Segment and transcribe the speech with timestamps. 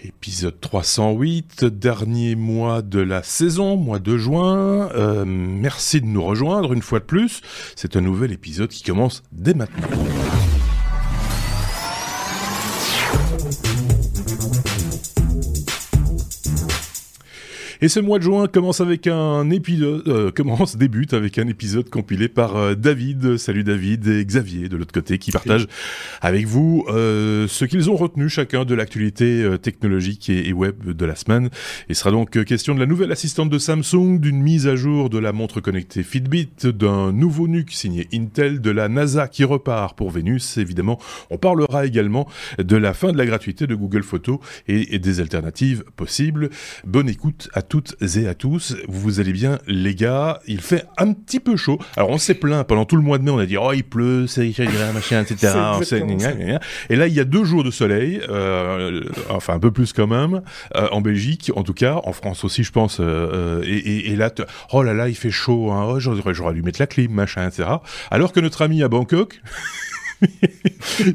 [0.00, 4.90] Épisode 308, dernier mois de la saison, mois de juin.
[4.94, 7.40] Euh, merci de nous rejoindre une fois de plus.
[7.74, 9.88] C'est un nouvel épisode qui commence dès maintenant.
[17.80, 21.88] Et ce mois de juin commence avec un épisode, euh, commence, débute avec un épisode
[21.88, 23.36] compilé par euh, David.
[23.36, 25.68] Salut David et Xavier de l'autre côté qui partagent
[26.20, 31.06] avec vous euh, ce qu'ils ont retenu chacun de l'actualité euh, technologique et, web de
[31.06, 31.50] la semaine.
[31.88, 35.18] Il sera donc question de la nouvelle assistante de Samsung, d'une mise à jour de
[35.18, 40.10] la montre connectée Fitbit, d'un nouveau NUC signé Intel, de la NASA qui repart pour
[40.10, 40.58] Vénus.
[40.58, 40.98] Évidemment,
[41.30, 42.26] on parlera également
[42.58, 46.50] de la fin de la gratuité de Google Photos et, des alternatives possibles.
[46.84, 48.76] Bonne écoute à toutes et à tous.
[48.88, 51.78] Vous allez bien, les gars Il fait un petit peu chaud.
[51.96, 53.30] Alors, on s'est plaint pendant tout le mois de mai.
[53.30, 54.48] On a dit oh il pleut, c'est
[54.94, 55.54] machin, etc.
[56.90, 60.06] Et là, il y a deux jours de soleil, euh, enfin un peu plus quand
[60.06, 60.42] même,
[60.76, 62.98] euh, en Belgique, en tout cas, en France aussi, je pense.
[63.00, 64.30] Euh, et, et, et, là,
[64.72, 65.70] oh là là, il fait chaud.
[65.72, 65.86] Hein.
[65.88, 67.68] Oh, j'aurais, j'aurais dû mettre la clim, machin, etc.
[68.10, 69.40] Alors que notre ami à Bangkok.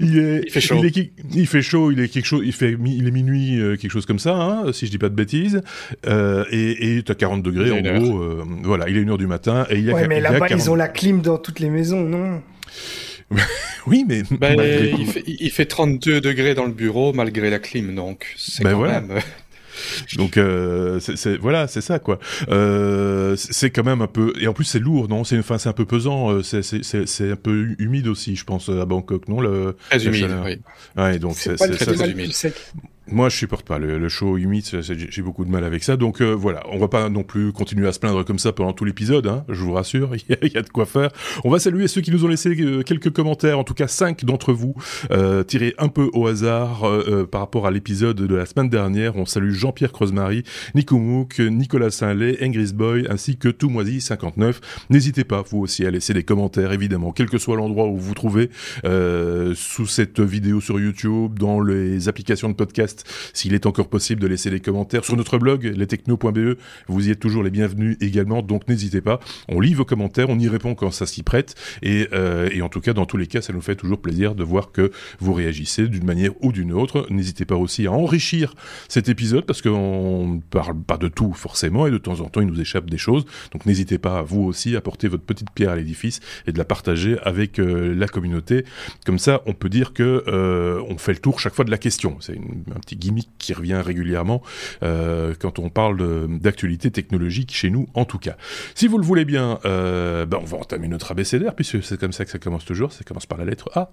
[0.02, 0.80] il, est, il fait chaud.
[0.80, 1.92] Il, est, il, fait chaud.
[1.92, 2.44] Il est quelque chose.
[2.46, 2.78] Il fait.
[2.86, 5.62] Il est minuit, euh, quelque chose comme ça, hein, si je dis pas de bêtises.
[6.06, 8.20] Euh, et et t'as 40 degrés en gros.
[8.20, 9.94] Euh, voilà, il est une heure du matin et il y a.
[9.94, 10.52] Ouais, mais là-bas 40...
[10.52, 12.42] ils ont la clim dans toutes les maisons, non?
[13.86, 17.94] Oui, mais bah, il, fait, il, fait, 32 degrés dans le bureau malgré la clim,
[17.96, 19.02] donc c'est ben quand voilà.
[19.02, 19.20] même.
[20.18, 22.20] Donc euh, c'est voilà, c'est ça quoi.
[22.50, 25.24] Euh, c'est quand même un peu et en plus c'est lourd, non?
[25.24, 26.32] C'est enfin c'est un peu pesant.
[26.32, 29.42] euh, C'est un peu humide aussi, je pense à Bangkok, non?
[29.42, 30.62] Le très humide, oui.
[31.04, 32.34] Ouais, donc c'est c'est très, très humide.
[33.08, 35.98] Moi, je supporte pas le, le chaud humide, j'ai beaucoup de mal avec ça.
[35.98, 38.74] Donc euh, voilà, on va pas non plus continuer à se plaindre comme ça pendant
[38.74, 39.28] tout l'épisode.
[39.28, 41.10] Hein, je vous rassure, il y, y, a de quoi faire.
[41.44, 44.24] On va saluer ceux qui nous ont laissé euh, quelques commentaires, en tout cas cinq
[44.24, 44.74] d'entre vous,
[45.12, 49.16] euh, tirés un peu au hasard euh, par rapport à l'épisode de la semaine dernière.
[49.18, 50.44] On salue Jean-Pierre Creusemarie,
[50.74, 54.56] Nico Mouk, Nicolas Saint-Lay, Engris Boy, ainsi que Toumoisy59.
[54.90, 58.08] N'hésitez pas, vous aussi, à laisser des commentaires, évidemment, quel que soit l'endroit où vous
[58.08, 58.50] vous trouvez,
[58.86, 62.93] euh, sous cette vidéo sur YouTube, dans les applications de podcast
[63.34, 67.20] s'il est encore possible de laisser des commentaires sur notre blog, lestechno.be, vous y êtes
[67.20, 69.20] toujours les bienvenus également, donc n'hésitez pas.
[69.48, 72.70] On lit vos commentaires, on y répond quand ça s'y prête, et, euh, et en
[72.70, 75.34] tout cas, dans tous les cas, ça nous fait toujours plaisir de voir que vous
[75.34, 77.08] réagissez d'une manière ou d'une autre.
[77.10, 78.54] N'hésitez pas aussi à enrichir
[78.88, 82.42] cet épisode, parce qu'on ne parle pas de tout forcément, et de temps en temps,
[82.42, 85.72] il nous échappe des choses, donc n'hésitez pas, vous aussi, à porter votre petite pierre
[85.72, 88.66] à l'édifice et de la partager avec euh, la communauté.
[89.06, 91.78] Comme ça, on peut dire que euh, on fait le tour chaque fois de la
[91.78, 92.18] question.
[92.20, 92.40] C'est
[92.84, 94.42] petit gimmick qui revient régulièrement
[94.84, 98.36] euh, quand on parle d'actualité technologique chez nous, en tout cas.
[98.76, 102.14] Si vous le voulez bien, euh, ben on va entamer notre abécédaire, puisque c'est comme
[102.14, 103.92] ça que ça commence toujours, ça commence par la lettre A.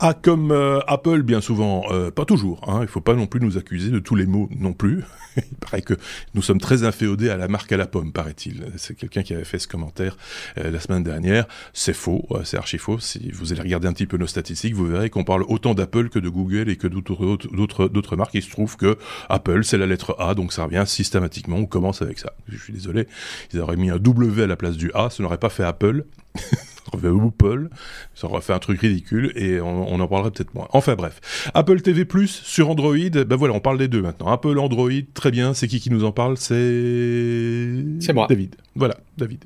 [0.00, 1.84] A comme euh, Apple, bien souvent,
[2.14, 2.60] pas toujours.
[2.66, 5.04] Hein, il faut pas non plus nous accuser de tous les mots non plus.
[5.50, 5.94] il paraît que
[6.34, 8.64] nous sommes très inféodés à la marque à la pomme, paraît-il.
[8.76, 10.16] C'est quelqu'un qui avait fait ce commentaire
[10.58, 11.46] euh, la semaine dernière.
[11.72, 12.98] C'est faux, c'est archi faux.
[12.98, 16.08] Si vous allez regarder un petit peu nos statistiques, vous verrez qu'on parle autant d'Apple
[16.08, 18.34] que de Google et que d'autres d'autres marques.
[18.34, 18.96] Il se trouve que
[19.28, 21.56] Apple, c'est la lettre A, donc ça revient systématiquement.
[21.56, 22.32] On commence avec ça.
[22.48, 23.06] Je suis désolé.
[23.52, 26.04] Ils auraient mis un W à la place du A, ça n'aurait pas fait Apple.
[26.98, 27.68] fait Apple,
[28.14, 30.68] ça aurait fait un truc ridicule et on, on en parlerait peut-être moins.
[30.72, 34.28] Enfin bref, Apple TV Plus sur Android, ben voilà, on parle des deux maintenant.
[34.28, 35.54] Apple Android, très bien.
[35.54, 36.36] C'est qui qui nous en parle?
[36.36, 38.56] C'est c'est moi, David.
[38.74, 39.44] Voilà, David.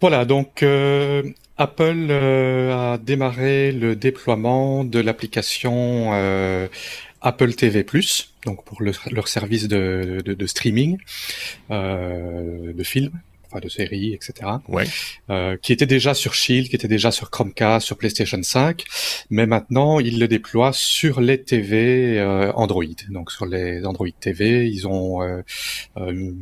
[0.00, 1.22] Voilà, donc euh,
[1.56, 6.68] Apple euh, a démarré le déploiement de l'application euh,
[7.22, 10.98] Apple TV Plus, donc pour le, leur service de, de, de streaming
[11.70, 14.32] de films enfin de séries, etc.
[14.68, 14.84] Ouais.
[15.30, 18.84] Euh, qui était déjà sur Shield, qui était déjà sur Chromecast, sur PlayStation 5,
[19.30, 22.84] mais maintenant ils le déploient sur les TV euh, Android.
[23.10, 25.42] Donc sur les Android TV, ils ont euh,
[25.96, 26.32] euh,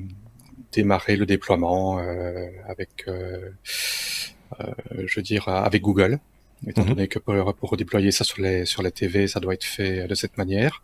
[0.72, 6.18] démarré le déploiement euh, avec, je veux dire, avec Google.
[6.66, 6.88] Étant mm -hmm.
[6.88, 9.94] donné que pour, pour déployer ça sur les sur les TV, ça doit être fait
[10.12, 10.74] de cette manière.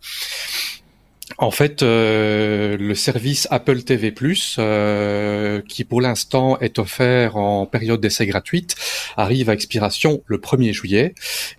[1.42, 4.12] En fait, euh, le service Apple TV+,
[4.58, 8.76] euh, qui pour l'instant est offert en période d'essai gratuite,
[9.16, 11.14] arrive à expiration le 1er juillet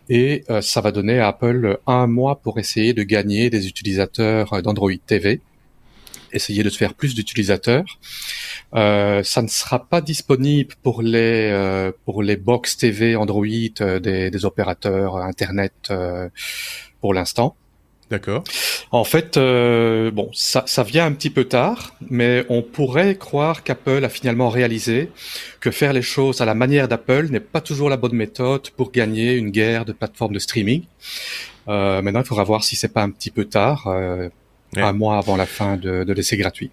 [0.07, 4.61] et euh, ça va donner à Apple un mois pour essayer de gagner des utilisateurs
[4.61, 5.41] d'Android TV,
[6.31, 7.97] essayer de se faire plus d'utilisateurs.
[8.75, 14.45] Euh, ça ne sera pas disponible pour les euh, pour les box TV Android des
[14.45, 15.91] opérateurs Internet
[17.01, 17.55] pour l'instant.
[18.11, 18.43] D'accord.
[18.91, 23.63] En fait, euh, bon, ça, ça vient un petit peu tard, mais on pourrait croire
[23.63, 25.09] qu'Apple a finalement réalisé
[25.61, 28.91] que faire les choses à la manière d'Apple n'est pas toujours la bonne méthode pour
[28.91, 30.83] gagner une guerre de plateformes de streaming.
[31.69, 34.27] Euh, maintenant, il faudra voir si c'est pas un petit peu tard, euh,
[34.75, 36.69] un mois avant la fin de, de l'essai gratuit.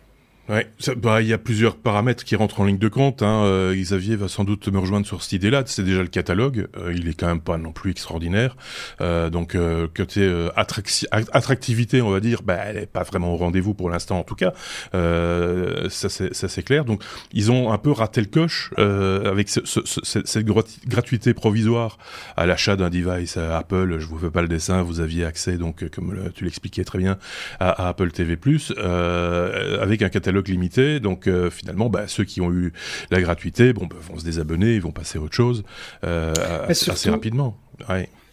[0.48, 0.66] Ouais,
[0.96, 3.22] bah, il y a plusieurs paramètres qui rentrent en ligne de compte.
[3.22, 3.44] Hein.
[3.44, 5.62] Euh, Xavier va sans doute me rejoindre sur cette idée-là.
[5.66, 6.68] C'est déjà le catalogue.
[6.78, 8.56] Euh, il est quand même pas non plus extraordinaire.
[9.02, 13.36] Euh, donc euh, côté euh, attractivité, on va dire, bah, elle est pas vraiment au
[13.36, 14.54] rendez-vous pour l'instant en tout cas.
[14.94, 16.86] ça c'est clair.
[16.86, 17.02] Donc
[17.34, 20.46] ils ont un peu raté le coche avec ce, ce, cette
[20.86, 21.98] gratuité provisoire
[22.38, 23.98] à l'achat d'un device Apple.
[23.98, 24.80] Je vous fais pas le dessin.
[24.82, 27.18] Vous aviez accès donc comme tu l'expliquais très bien
[27.60, 28.38] à, à Apple TV+
[28.78, 31.00] avec un catalogue limité.
[31.00, 32.73] Donc euh, finalement, bah, ceux qui ont eu
[33.11, 35.64] la gratuité, bon, bah, vont se désabonner, ils vont passer à autre chose
[36.05, 36.32] euh,
[36.69, 37.56] assez, rapidement.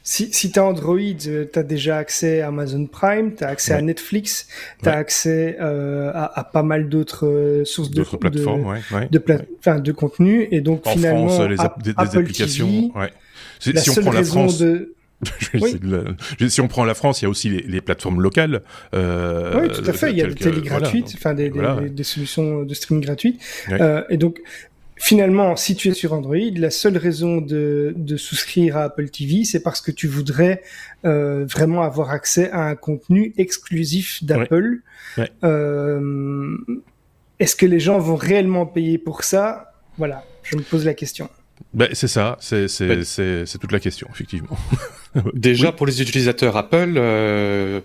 [0.03, 3.47] Si, si tu as Android, euh, tu as déjà accès à Amazon Prime, tu as
[3.47, 4.47] accès à Netflix,
[4.83, 8.79] tu as accès à, pas mal d'autres sources de, plateformes,
[9.11, 10.47] de, de, de contenu.
[10.51, 12.91] Et donc finalement, France, les des, applications.
[13.59, 14.94] si on prend la France, de
[16.47, 18.61] si on prend la France, il y a aussi les, plateformes locales.
[18.93, 20.11] Euh, oui, tout à fait.
[20.11, 21.51] Il y a des télé gratuites, enfin des,
[21.89, 23.41] des, solutions de streaming gratuites.
[23.71, 24.41] Euh, et donc,
[24.95, 29.43] finalement, si tu es sur Android, la seule raison de, de souscrire à Apple TV,
[29.43, 30.61] c'est parce que tu voudrais
[31.05, 34.79] euh, vraiment avoir accès à un contenu exclusif d'Apple.
[35.43, 36.57] Euh,
[37.39, 39.73] Est-ce que les gens vont réellement payer pour ça?
[39.97, 41.29] Voilà, je me pose la question.
[41.73, 44.57] Ben, c'est ça, c'est toute la question, effectivement.
[45.33, 47.81] Déjà, pour les utilisateurs Apple, euh,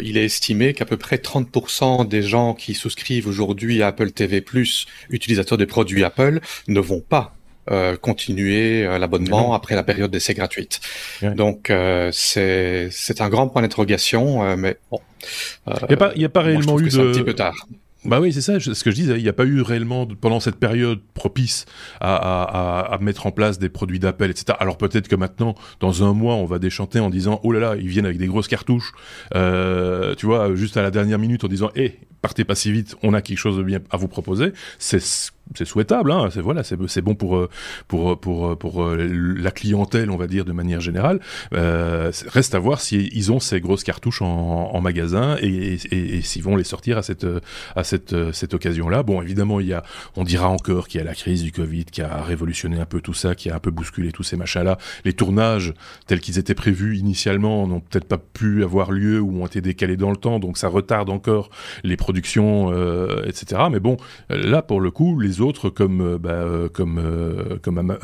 [0.00, 4.44] il est estimé qu'à peu près 30% des gens qui souscrivent aujourd'hui à Apple TV+,
[5.10, 7.34] utilisateurs des produits Apple, ne vont pas
[7.70, 10.80] euh, continuer euh, l'abonnement après la période d'essai gratuite.
[11.22, 14.98] Donc euh, c'est un grand point d'interrogation, euh, mais bon.
[15.68, 17.00] Il n'y a pas, y a pas réellement eu de.
[17.00, 17.54] Un petit peu tard.
[18.04, 19.16] Bah oui, c'est ça, ce que je disais.
[19.16, 21.66] Il n'y a pas eu réellement, pendant cette période propice
[22.00, 24.56] à, mettre en place des produits d'appel, etc.
[24.58, 27.76] Alors peut-être que maintenant, dans un mois, on va déchanter en disant, oh là là,
[27.76, 28.92] ils viennent avec des grosses cartouches,
[29.34, 32.96] euh, tu vois, juste à la dernière minute en disant, hé, partez pas si vite,
[33.02, 34.52] on a quelque chose de bien à vous proposer.
[34.78, 35.02] C'est
[35.54, 37.48] c'est souhaitable, hein, c'est voilà, c'est bon pour
[37.88, 41.20] pour pour pour la clientèle, on va dire de manière générale.
[41.52, 46.22] Euh, reste à voir si ils ont ces grosses cartouches en, magasin et, et, et
[46.22, 47.26] s'ils vont les sortir à cette
[47.76, 49.02] à cette cette occasion-là.
[49.02, 49.82] Bon, évidemment, il y a,
[50.16, 53.00] on dira encore qu'il y a la crise du Covid qui a révolutionné un peu
[53.00, 54.78] tout ça, qui a un peu bousculé tous ces machins-là.
[55.04, 55.74] Les tournages
[56.06, 59.96] tels qu'ils étaient prévus initialement n'ont peut-être pas pu avoir lieu ou ont été décalés
[59.96, 61.50] dans le temps, donc ça retarde encore
[61.84, 63.62] les productions, euh, etc.
[63.70, 63.96] Mais bon,
[64.30, 67.96] là pour le coup, les autres comme euh, bah, euh, comme euh, comme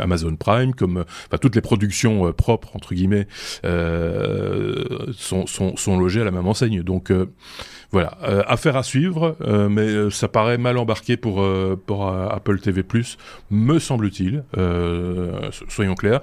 [0.00, 3.26] Amazon Prime, comme enfin toutes les productions propres entre guillemets
[3.62, 6.82] sont, sont sont logées à la même enseigne.
[6.82, 7.12] Donc
[7.94, 8.18] voilà,
[8.48, 9.36] affaire à suivre,
[9.70, 11.46] mais ça paraît mal embarqué pour
[11.86, 12.82] pour Apple TV+,
[13.52, 14.42] me semble-t-il.
[15.68, 16.20] soyons clairs.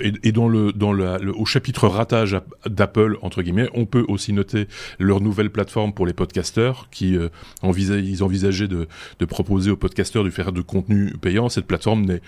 [0.00, 4.68] Et, dans le dans le, au chapitre ratage d'Apple entre guillemets, on peut aussi noter
[4.98, 7.18] leur nouvelle plateforme pour les podcasteurs qui
[7.60, 8.88] envisagent ils envisageaient de
[9.18, 12.22] de proposer aux podcasteurs de faire de contenu payant, cette plateforme n'est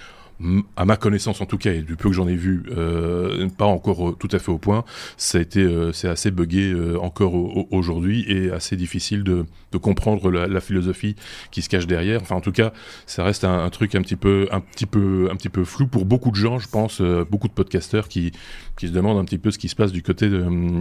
[0.76, 3.66] à ma connaissance en tout cas, et du peu que j'en ai vu, euh, pas
[3.66, 4.84] encore euh, tout à fait au point.
[5.16, 7.34] Ça a été, euh, c'est assez buggé euh, encore
[7.72, 9.44] aujourd'hui et assez difficile de,
[9.82, 11.16] comprendre la, philosophie
[11.50, 12.22] qui se cache derrière.
[12.22, 12.72] Enfin, en tout cas,
[13.06, 15.88] ça reste un, un, truc un petit peu, un petit peu, un petit peu flou
[15.88, 18.30] pour beaucoup de gens, je pense, beaucoup de podcasteurs qui,
[18.78, 20.30] qui se demandent un petit peu ce qui se passe du côté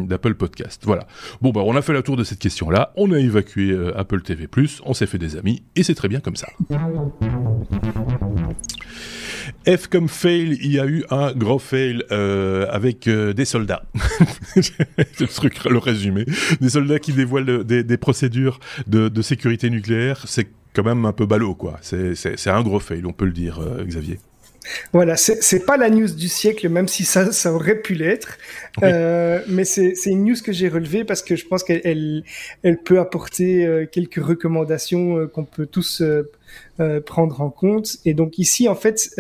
[0.08, 0.84] d'Apple Podcast.
[0.86, 1.08] Voilà.
[1.42, 2.94] Bon, bah, on a fait la tour de cette question-là.
[2.96, 4.48] On a évacué Apple TV+,
[4.86, 6.50] on s'est fait des amis et c'est très bien comme ça.
[9.68, 13.84] F comme fail, il y a eu un gros fail euh, avec euh, des soldats.
[14.56, 16.26] Le truc, le résumé.
[16.62, 20.24] Des soldats qui dévoilent des, des, procédures de, de, sécurité nucléaire.
[20.28, 21.80] C'est quand même un peu ballot, quoi.
[21.82, 24.20] C'est un gros fail, on peut le dire, euh, Xavier.
[24.94, 28.38] Voilà, c'est pas la news du siècle, même si ça, ça aurait pu l'être.
[28.82, 32.24] Euh, mais c'est une news que j'ai relevée parce que je pense qu'elle elle,
[32.64, 36.02] elle, peut apporter euh, quelques recommandations euh, qu'on peut tous
[37.06, 37.98] prendre en compte.
[38.06, 39.16] Et donc ici, en fait,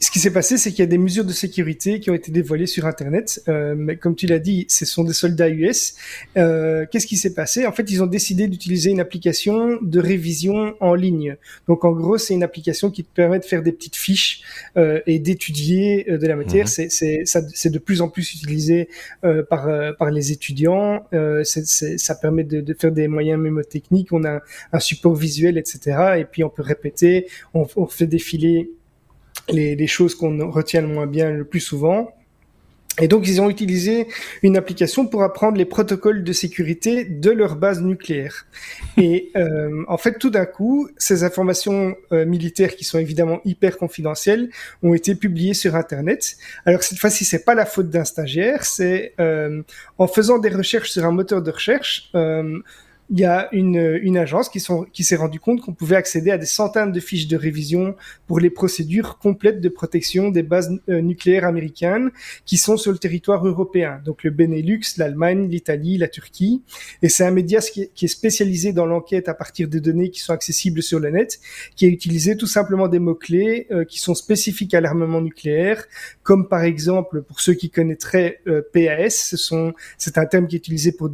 [0.00, 2.32] ce qui s'est passé, c'est qu'il y a des mesures de sécurité qui ont été
[2.32, 3.42] dévoilées sur Internet.
[3.48, 5.94] Euh, mais comme tu l'as dit, ce sont des soldats US.
[6.36, 7.64] Euh, Qu'est-ce qui s'est passé?
[7.66, 11.36] En fait, ils ont décidé d'utiliser une application de révision en ligne.
[11.68, 14.42] Donc, en gros, c'est une application qui te permet de faire des petites fiches
[14.76, 16.66] euh, et d'étudier euh, de la matière.
[16.66, 16.88] Mmh.
[16.90, 18.88] C'est de plus en plus utilisé
[19.24, 21.06] euh, par, euh, par les étudiants.
[21.44, 24.12] ça permet de, de, faire des moyens mémotechniques.
[24.12, 26.16] On a un support visuel, etc.
[26.18, 27.26] Et puis, on peut répéter.
[27.54, 28.70] On, on fait défiler
[29.48, 32.12] les, les choses qu'on retient le moins bien le plus souvent.
[33.00, 34.06] Et donc, ils ont utilisé
[34.42, 38.46] une application pour apprendre les protocoles de sécurité de leur base nucléaire.
[38.96, 43.78] Et euh, en fait, tout d'un coup, ces informations euh, militaires, qui sont évidemment hyper
[43.78, 44.48] confidentielles,
[44.84, 46.36] ont été publiées sur Internet.
[46.66, 49.62] Alors cette fois-ci, c'est pas la faute d'un stagiaire, c'est euh,
[49.98, 52.12] en faisant des recherches sur un moteur de recherche
[53.10, 56.38] il y a une, une agence qui, qui s'est rendu compte qu'on pouvait accéder à
[56.38, 57.94] des centaines de fiches de révision
[58.26, 62.10] pour les procédures complètes de protection des bases euh, nucléaires américaines
[62.46, 66.62] qui sont sur le territoire européen, donc le Benelux, l'Allemagne, l'Italie, la Turquie.
[67.02, 70.32] Et c'est un média qui est, spécialisé dans l'enquête à partir de données qui sont
[70.32, 71.40] accessibles sur le net,
[71.76, 75.84] qui a utilisé tout simplement des mots-clés euh, qui sont spécifiques à l'armement nucléaire,
[76.22, 80.58] comme par exemple, pour ceux qui connaîtraient euh, PAS, ce c'est un terme qui est
[80.58, 81.10] utilisé pour,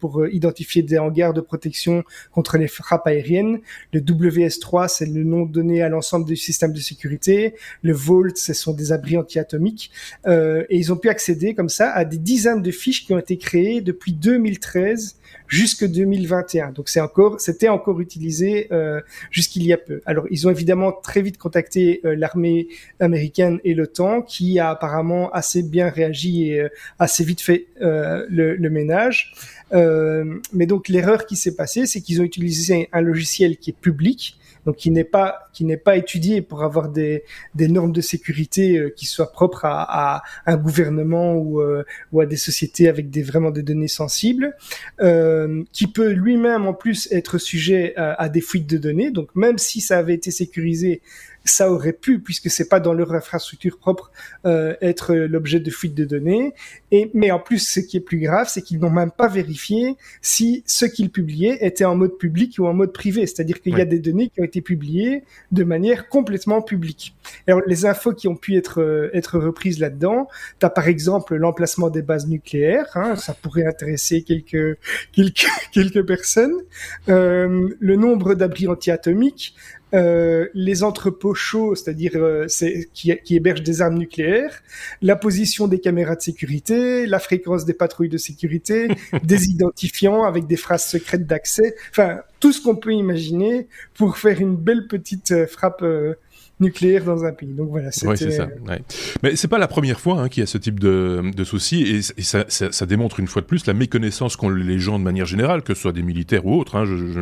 [0.00, 3.60] pour identifier des de protection contre les frappes aériennes.
[3.92, 7.54] Le WS3, c'est le nom donné à l'ensemble du système de sécurité.
[7.82, 9.90] Le Vault, ce sont des abris antiatomiques.
[10.26, 13.18] Euh, et ils ont pu accéder comme ça à des dizaines de fiches qui ont
[13.18, 15.16] été créées depuis 2013
[15.48, 16.72] jusque 2021.
[16.72, 20.00] Donc c'est encore, c'était encore utilisé euh, jusqu'il y a peu.
[20.06, 22.68] Alors ils ont évidemment très vite contacté euh, l'armée
[23.00, 26.68] américaine et l'OTAN, qui a apparemment assez bien réagi et euh,
[26.98, 29.32] assez vite fait le, ménage.
[29.72, 33.76] Euh, mais donc l'erreur qui s'est passée, c'est qu'ils ont utilisé un logiciel qui est
[33.78, 38.02] public, donc qui n'est pas qui n'est pas étudié pour avoir des, des normes de
[38.02, 41.82] sécurité euh, qui soient propres à, à un gouvernement ou, euh,
[42.12, 44.54] ou à des sociétés avec des vraiment des données sensibles,
[45.00, 49.10] euh, qui peut lui-même en plus être sujet à, à, des fuites de données.
[49.10, 51.00] Donc même si ça avait été sécurisé,
[51.46, 54.10] ça aurait pu, puisque c'est pas dans leur infrastructure propre,
[54.44, 56.52] euh, être l'objet de fuite de données.
[56.90, 59.96] Et mais en plus, ce qui est plus grave, c'est qu'ils n'ont même pas vérifié
[60.22, 63.26] si ce qu'ils publiaient était en mode public ou en mode privé.
[63.26, 67.14] C'est-à-dire qu'il y a des données qui ont été publiées de manière complètement publique.
[67.46, 70.28] Alors les infos qui ont pu être euh, être reprises là-dedans,
[70.60, 72.90] tu as par exemple l'emplacement des bases nucléaires.
[72.94, 74.78] Hein, ça pourrait intéresser quelques
[75.12, 76.54] quelques quelques personnes.
[77.08, 79.54] Euh, le nombre d'abris antiatomiques,
[79.94, 82.46] euh, les entrepôts chauds, c'est-à-dire euh,
[82.92, 84.62] qui, qui, hébergent des armes nucléaires,
[85.00, 88.88] la position des caméras de sécurité, la fréquence des patrouilles de sécurité,
[89.22, 94.40] des identifiants avec des phrases secrètes d'accès, enfin tout ce qu'on peut imaginer pour faire
[94.40, 95.84] une belle petite euh, frappe
[96.60, 97.52] nucléaire dans un pays.
[97.52, 98.48] Donc voilà, c'est ça.
[98.66, 98.82] Ouais.
[99.22, 101.82] Mais c'est pas la première fois hein, qu'il y a ce type de, de soucis
[101.82, 104.98] et, et ça, ça, ça, démontre une fois de plus la méconnaissance qu'ont les gens
[104.98, 106.76] de manière générale, que ce soit des militaires ou autres.
[106.76, 107.20] Hein, je, je,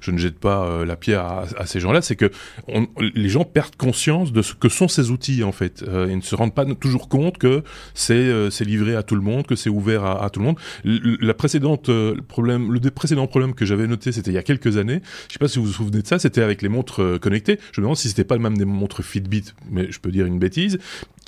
[0.00, 2.02] je, ne jette pas euh, la pierre à, à ces gens-là.
[2.02, 2.30] C'est que
[2.68, 5.82] on, les gens perdent conscience de ce que sont ces outils en fait.
[5.86, 7.62] Euh, ils ne se rendent pas toujours compte que
[7.94, 10.56] c'est euh, livré à tout le monde, que c'est ouvert à, à, tout le monde.
[10.84, 14.76] La précédente euh, problème, le précédent problème que j'avais noté, c'était il y a quelques
[14.76, 15.00] années.
[15.28, 16.18] Je sais pas si vous vous souvenez de ça.
[16.18, 17.58] C'était avec les montres euh, connectées.
[17.72, 20.26] Je me demande si c'était pas le même des montres Fitbit, mais je peux dire
[20.26, 20.78] une bêtise,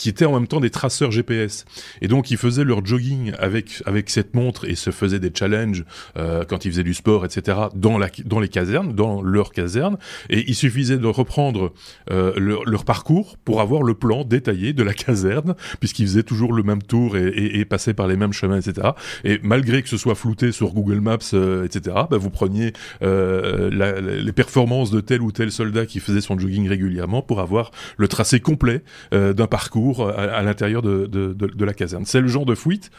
[0.01, 1.67] qui étaient en même temps des traceurs GPS.
[2.01, 5.85] Et donc ils faisaient leur jogging avec avec cette montre et se faisaient des challenges
[6.17, 7.59] euh, quand ils faisaient du sport, etc.
[7.75, 9.99] dans la dans les casernes, dans leur caserne.
[10.31, 11.75] Et il suffisait de reprendre
[12.11, 16.55] euh, leur, leur, parcours pour avoir le plan détaillé de la caserne, puisqu'ils faisaient toujours
[16.55, 18.93] le même tour et, et, et, passaient par les mêmes chemins, etc.
[19.25, 21.97] Et malgré que ce soit flouté sur Google Maps, euh, etc.
[22.11, 26.39] Bah, vous preniez euh, la, les performances de tel ou tel soldat qui faisait son
[26.39, 31.75] jogging régulièrement pour avoir le tracé complet euh, d'un parcours à, à l'intérieur de, la
[31.75, 32.05] caserne.
[32.07, 32.91] C'est le genre de fuite.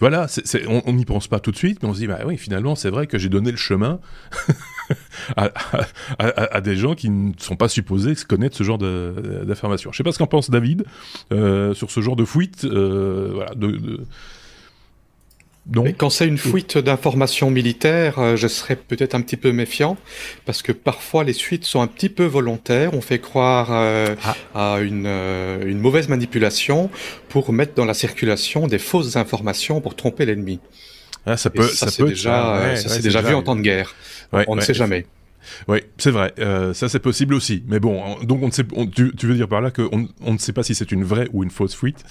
[0.00, 0.28] Voilà,
[0.66, 2.88] on n'y pense pas tout de suite, mais on se dit, bah oui, finalement, c'est
[2.88, 4.00] vrai que j'ai donné le chemin
[5.36, 9.92] à, des gens qui ne sont pas supposés connaître ce genre d'informations.
[9.92, 10.84] Je sais pas ce qu'en pense David
[11.32, 13.44] euh, sur ce genre de fuite, euh,
[15.66, 19.52] donc, Mais quand c'est une fuite d'informations militaires, euh, je serais peut-être un petit peu
[19.52, 19.96] méfiant
[20.46, 22.94] parce que parfois les fuites sont un petit peu volontaires.
[22.94, 24.74] On fait croire euh, ah.
[24.74, 26.90] à une, euh, une, mauvaise manipulation
[27.28, 30.60] pour mettre dans la circulation des fausses informations pour tromper l'ennemi.
[31.26, 33.94] Ah, ça peut, ça, déjà, ouais, ça c'est déjà vu en temps de guerre.
[34.32, 35.04] Ouais, on ne sait jamais.
[35.68, 36.32] Oui, c'est vrai.
[36.38, 37.62] Euh, ça, c'est possible aussi.
[37.66, 38.64] Mais bon, donc on ne sait.
[38.74, 41.04] On, tu, tu, veux dire par là qu'on on ne sait pas si c'est une
[41.04, 42.04] vraie ou une fausse fuite?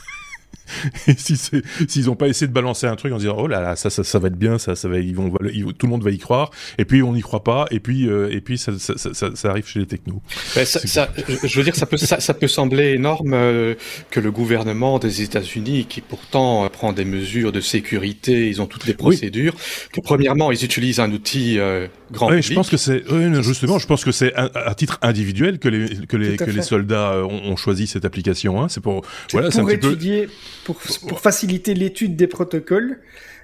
[1.08, 1.36] et si
[1.88, 4.04] s'ils n'ont pas essayé de balancer un truc en disant oh là là ça ça,
[4.04, 6.18] ça va être bien ça ça va ils vont ils, tout le monde va y
[6.18, 9.30] croire et puis on n'y croit pas et puis euh, et puis ça, ça, ça,
[9.34, 10.22] ça, arrive chez les technos.
[10.56, 11.10] Ben, ça,
[11.44, 13.76] je veux dire ça peut ça, peut sembler énorme euh,
[14.12, 18.68] que le gouvernement des États-Unis qui pourtant euh, prend des mesures de sécurité ils ont
[18.68, 19.90] toutes les procédures oui.
[19.94, 22.50] que premièrement ils utilisent un outil euh, grand oui, public.
[22.50, 26.06] je pense que c'est oui, justement je pense que c'est à titre individuel que les
[26.08, 28.68] que les que les soldats ont, ont choisi cette application hein.
[28.70, 29.96] c'est pour voilà c'est un petit peu
[30.64, 33.00] pour, pour faciliter l'étude des protocoles,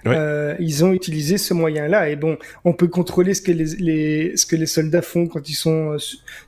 [0.08, 2.10] euh, ils ont utilisé ce moyen-là.
[2.10, 5.50] Et bon, on peut contrôler ce que les, les, ce que les soldats font quand
[5.50, 5.98] ils sont euh,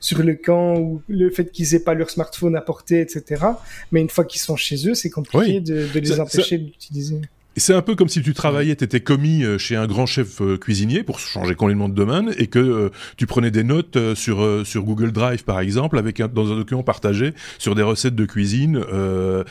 [0.00, 3.44] sur le camp ou le fait qu'ils aient pas leur smartphone à portée, etc.
[3.90, 7.20] Mais une fois qu'ils sont chez eux, c'est compliqué de, de, les empêcher d'utiliser
[7.58, 10.40] c'est un peu comme si tu travaillais, tu étais commis euh, chez un grand chef
[10.40, 14.66] euh, cuisinier pour changer complètement de domaine et que euh, tu prenais des notes sur
[14.66, 18.26] sur Google Drive par exemple avec un, dans un document partagé sur des recettes de
[18.26, 19.44] cuisine euh,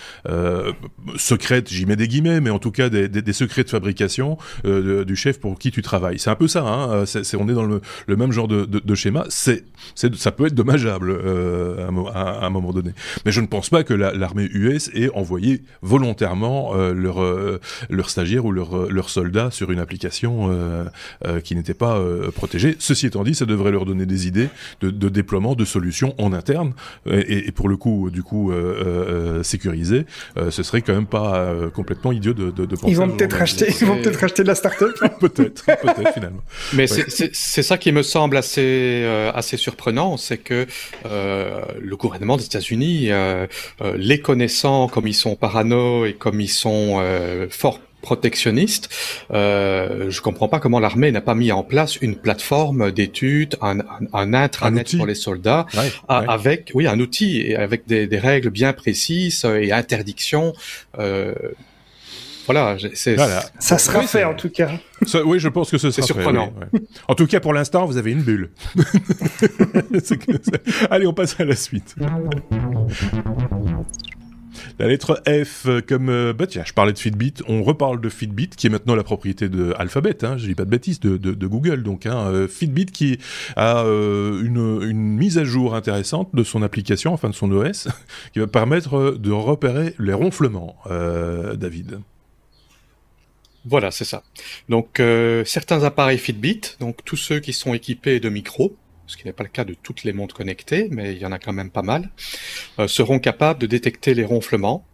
[1.16, 4.38] secrètes, j'y mets des guillemets, mais en tout cas des, des, des secrets de fabrication
[4.64, 6.20] du chef pour qui tu travailles.
[6.20, 6.64] C'est un peu ça.
[6.64, 9.26] Hein, c'est, on est dans le, le même genre de, de, de schéma.
[9.30, 11.20] C'est, ça peut être dommageable
[12.14, 12.92] à, à, un moment donné.
[13.26, 17.60] Mais je ne pense pas que l'armée US ait envoyé volontairement leur
[17.98, 20.86] leurs stagiaires ou leurs euh, leurs soldats sur une application euh,
[21.26, 22.02] euh, qui n'était pas
[22.36, 22.76] protégée.
[22.80, 24.50] Ceci étant dit, ça devrait leur donner des idées
[24.82, 26.74] de, de déploiement de solutions en interne
[27.10, 28.54] et, et pour le coup, du coup,
[29.44, 30.06] sécurisé.
[30.50, 32.92] ce serait quand même pas complètement idiot de, de, de penser.
[32.92, 34.96] Ils vont peut-être acheter, ils vont peut-être acheter de la start-up.
[35.20, 36.44] peut-être, peut-être finalement.
[36.74, 37.30] Mais ouais.
[37.34, 40.68] c'est ça qui me semble assez assez surprenant, c'est que
[41.04, 43.10] le gouvernement des États-Unis,
[43.96, 47.02] les connaissant comme ils sont parano et comme ils sont
[47.50, 48.88] fort protectionniste,
[49.32, 53.82] euh, je comprends pas comment l'armée n'a pas mis en place une plateforme d'études, un,
[53.82, 53.84] un,
[54.14, 56.26] un, intranet un pour les soldats, ouais, à, ouais.
[56.30, 60.54] avec oui un outil et avec des, des, règles bien précises et interdictions.
[61.00, 61.36] Euh,
[62.46, 62.78] voilà,
[63.18, 64.72] voilà, ça sera fait en tout cas.
[65.06, 66.54] Ça, oui, je pense que ce sera surprenant.
[66.72, 68.52] Fait, oui, En tout cas, pour l'instant, vous avez une bulle.
[70.90, 71.94] Allez, on passe à la suite.
[74.80, 78.50] La lettre F comme euh, bah tiens, je parlais de Fitbit, on reparle de Fitbit
[78.50, 81.84] qui est maintenant la propriété de Alphabet, hein, je dis pas de bêtises, de, Google
[81.84, 83.20] donc hein, euh, Fitbit qui
[83.56, 87.88] a euh, une, mise à jour intéressante de son application, enfin de son OS,
[88.34, 92.00] qui va permettre de repérer les ronflements, euh, David.
[93.68, 94.24] Voilà, c'est ça.
[94.70, 98.76] Donc euh, certains appareils Fitbit, donc tous ceux qui sont équipés de micros,
[99.08, 101.32] ce qui n'est pas le cas de toutes les montres connectées, mais il y en
[101.32, 102.10] a quand même pas mal,
[102.80, 104.86] euh, seront capables de détecter les ronflements.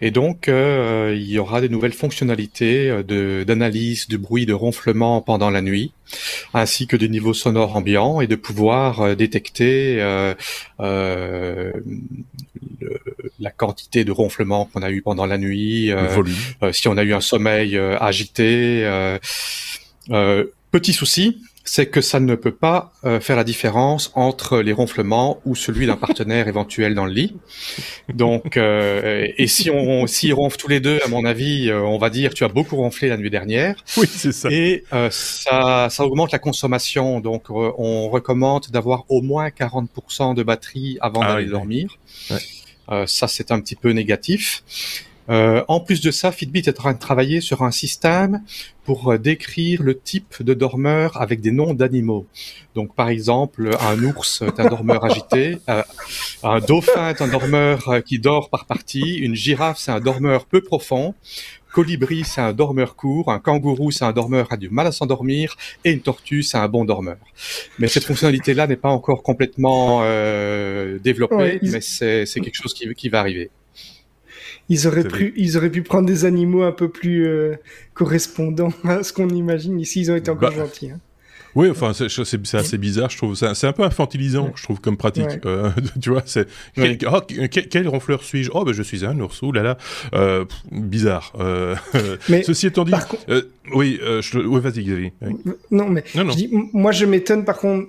[0.00, 5.20] Et donc, euh, il y aura des nouvelles fonctionnalités euh, d'analyse du bruit de ronflement
[5.20, 5.92] pendant la nuit,
[6.54, 10.34] ainsi que des niveaux sonores ambiants, et de pouvoir euh, détecter euh,
[10.78, 11.72] le,
[13.38, 15.92] la quantité de ronflement qu'on a eu pendant la nuit,
[16.72, 18.84] si on a eu un sommeil agité.
[20.70, 21.38] petit souci,
[21.68, 25.86] c'est que ça ne peut pas euh, faire la différence entre les ronflements ou celui
[25.86, 27.36] d'un partenaire éventuel dans le lit.
[28.08, 31.98] Donc, euh, et si on s'y ronfle tous les deux, à mon avis, euh, on
[31.98, 33.76] va dire tu as beaucoup ronflé la nuit dernière.
[33.98, 34.48] Oui, c'est ça.
[34.50, 37.20] Et euh, ça, ça augmente la consommation.
[37.20, 41.98] Donc, on recommande d'avoir au moins 40% de batterie avant ah, d'aller oui, dormir.
[43.06, 44.62] Ça, c'est un petit peu négatif.
[45.28, 48.42] Euh, en plus de ça, Fitbit est en train de travailler sur un système
[48.84, 52.26] pour euh, décrire le type de dormeur avec des noms d'animaux.
[52.74, 55.82] Donc, par exemple, un ours est un dormeur agité, euh,
[56.42, 60.46] un dauphin est un dormeur euh, qui dort par partie, une girafe c'est un dormeur
[60.46, 61.14] peu profond,
[61.72, 64.92] colibri c'est un dormeur court, un kangourou c'est un dormeur qui a du mal à
[64.92, 67.18] s'endormir, et une tortue c'est un bon dormeur.
[67.78, 72.88] Mais cette fonctionnalité-là n'est pas encore complètement euh, développée, ouais, mais c'est quelque chose qui,
[72.94, 73.50] qui va arriver.
[74.70, 77.54] Ils auraient, pu, ils auraient pu prendre des animaux un peu plus euh,
[77.94, 79.80] correspondants à ce qu'on imagine.
[79.80, 80.90] Ici, ils ont été encore bah, gentils.
[80.90, 81.00] Hein.
[81.54, 83.34] Oui, enfin, c'est assez bizarre, je trouve.
[83.34, 84.52] C'est un peu infantilisant, ouais.
[84.54, 85.24] je trouve, comme pratique.
[85.24, 85.40] Ouais.
[85.46, 86.96] Euh, tu vois, c'est ouais.
[86.96, 88.50] quel, oh, quel, quel, ronfleur suis-je?
[88.52, 89.42] Oh, ben je suis un ours.
[89.42, 89.78] Là là,
[90.14, 91.32] euh, bizarre.
[91.40, 91.74] Euh,
[92.28, 93.16] mais ceci étant dit, contre...
[93.28, 93.42] Euh,
[93.74, 95.12] oui, je, oui, vas-y, Xavier.
[95.70, 96.32] Non, mais non, non.
[96.32, 97.44] Je dis, moi, je m'étonne.
[97.44, 97.88] Par contre,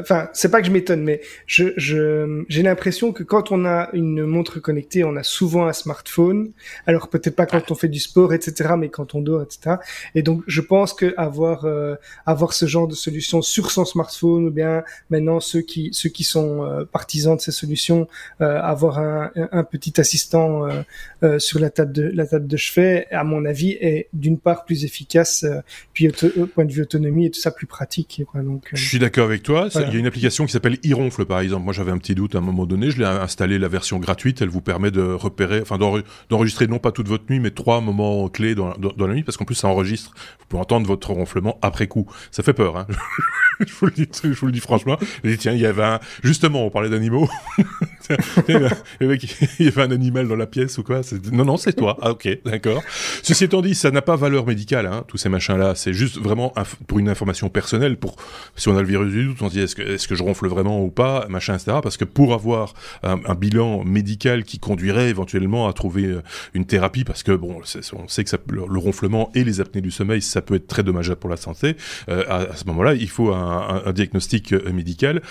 [0.00, 3.88] enfin, c'est pas que je m'étonne, mais je, je, j'ai l'impression que quand on a
[3.92, 6.50] une montre connectée, on a souvent un smartphone.
[6.86, 9.76] Alors peut-être pas quand on fait du sport, etc., mais quand on dort, etc.
[10.14, 11.66] Et donc, je pense que avoir
[12.24, 16.24] avoir ce genre de solutions sur son smartphone ou bien maintenant ceux qui ceux qui
[16.24, 18.08] sont euh, partisans de ces solutions
[18.40, 20.66] euh, avoir un, un, petit assistant
[21.22, 24.38] euh, euh, sur la table de la table de chevet à mon avis est d'une
[24.38, 25.44] part plus efficace
[25.92, 28.98] puis au point de vue autonomie et tout ça plus pratique quoi, donc je suis
[28.98, 29.68] d'accord avec toi.
[29.72, 29.88] Voilà.
[29.88, 31.64] il y a une application qui s'appelle iRonfle par exemple.
[31.64, 32.90] Moi j'avais un petit doute à un moment donné.
[32.90, 34.42] Je l'ai installé la version gratuite.
[34.42, 38.28] Elle vous permet de repérer enfin d'enregistrer non pas toute votre nuit mais trois moments
[38.28, 40.12] clés dans, dans, dans la nuit parce qu'en plus ça enregistre.
[40.38, 42.06] Vous pouvez entendre votre ronflement après coup.
[42.30, 42.86] Ça fait peur hein.
[43.60, 44.98] Je vous le dis, je vous le dis franchement.
[45.24, 47.28] Je dis, tiens, il y avait un, justement, on parlait d'animaux.
[48.48, 51.00] il y avait un animal dans la pièce ou quoi
[51.32, 51.96] Non, non, c'est toi.
[52.02, 52.82] Ah, ok, d'accord.
[53.22, 55.74] Ceci étant dit, ça n'a pas valeur médicale, hein, tous ces machins-là.
[55.74, 56.52] C'est juste vraiment
[56.86, 57.96] pour une information personnelle.
[57.96, 58.16] Pour
[58.56, 60.22] si on a le virus du doute, on se dit est-ce que, est-ce que je
[60.22, 61.78] ronfle vraiment ou pas, machin, etc.
[61.82, 66.22] Parce que pour avoir un, bilan médical qui conduirait éventuellement à trouver euh,
[66.54, 70.22] une thérapie, parce que bon, on sait que le, ronflement et les apnées du sommeil,
[70.22, 71.76] ça peut être très dommageable pour la santé.
[72.08, 75.22] Euh, à, ce moment-là, il faut un, un, diagnostic euh, médical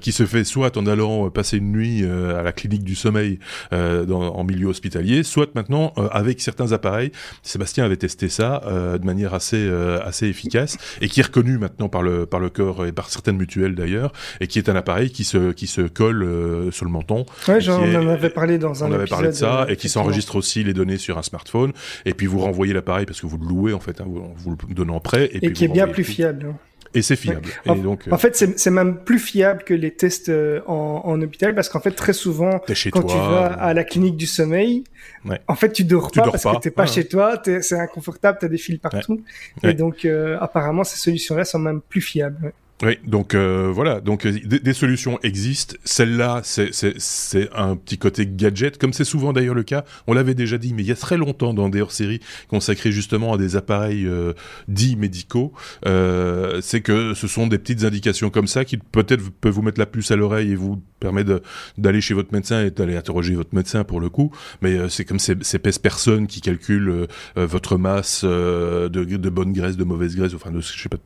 [0.00, 2.04] qui se fait soit en allant passer une nuit
[2.38, 3.38] à la clinique du sommeil
[3.72, 7.12] dans, en milieu hospitalier, soit maintenant avec certains appareils.
[7.42, 9.68] Sébastien avait testé ça de manière assez
[10.04, 13.36] assez efficace et qui est reconnu maintenant par le par le corps et par certaines
[13.36, 16.26] mutuelles d'ailleurs, et qui est un appareil qui se qui se colle
[16.72, 17.26] sur le menton.
[17.46, 20.36] Ouais, j'en en avait parlé dans un on avait parlé de ça et qui s'enregistre
[20.36, 21.72] aussi les données sur un smartphone
[22.04, 24.56] et puis vous renvoyez l'appareil parce que vous le louez en fait, hein, vous, vous,
[24.68, 26.54] le donnez en prêt et, qui est bien plus fiable.
[26.98, 27.48] Et c'est fiable.
[27.66, 31.20] En, et donc, en fait, c'est même plus fiable que les tests euh, en, en
[31.22, 32.60] hôpital parce qu'en fait, très souvent,
[32.92, 34.84] quand tu vas à la clinique du sommeil,
[35.24, 35.40] ouais.
[35.46, 38.58] en fait, tu dors pas parce que t'es pas chez toi, c'est inconfortable, t'as des
[38.58, 39.22] fils partout.
[39.62, 42.52] Et donc, euh, apparemment, ces solutions-là sont même plus fiables.
[42.84, 45.74] Oui, donc euh, voilà, donc euh, des, solutions existent.
[45.84, 49.84] Celle-là, c'est un petit côté gadget, comme c'est souvent d'ailleurs le cas.
[50.06, 53.32] On l'avait déjà dit, mais il y a très longtemps dans des hors-séries consacrées justement
[53.32, 54.32] à des appareils euh,
[54.68, 55.52] dits médicaux.
[55.84, 59.86] c'est que ce sont des petites indications comme ça qui peut-être peuvent vous mettre la
[59.86, 61.42] puce à l'oreille et vous permettre
[61.78, 64.30] d'aller chez votre médecin et d'aller interroger votre médecin pour le coup.
[64.62, 69.84] Mais c'est comme ces, ces personnes qui calculent votre masse de, de bonne graisse, de
[69.84, 70.98] mauvaise graisse, enfin de je sais pas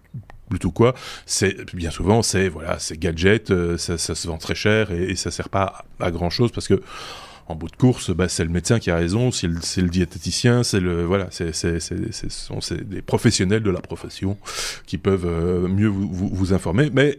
[0.53, 4.55] plutôt quoi, c'est bien souvent c'est voilà, c'est gadget, euh, ça, ça, se vend très
[4.55, 6.83] cher et, ça sert pas à, grand chose parce que
[7.49, 10.79] en bout de course, bah, c'est le médecin qui a raison, c'est le, diététicien, c'est
[10.79, 14.37] le voilà, c'est sont des professionnels de la profession
[14.87, 16.91] qui peuvent euh, mieux vous, vous, vous, informer.
[16.93, 17.19] Mais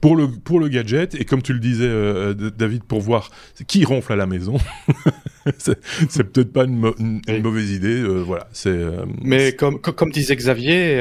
[0.00, 3.30] pour le, pour le gadget, et comme tu le disais, euh, David, pour voir
[3.68, 4.58] qui ronfle à la maison,
[5.58, 8.00] c'est peut-être pas une, mauvaise idée.
[8.00, 8.68] Euh, voilà, c'est.
[8.70, 11.00] Euh, Mais comme, comme disait Xavier,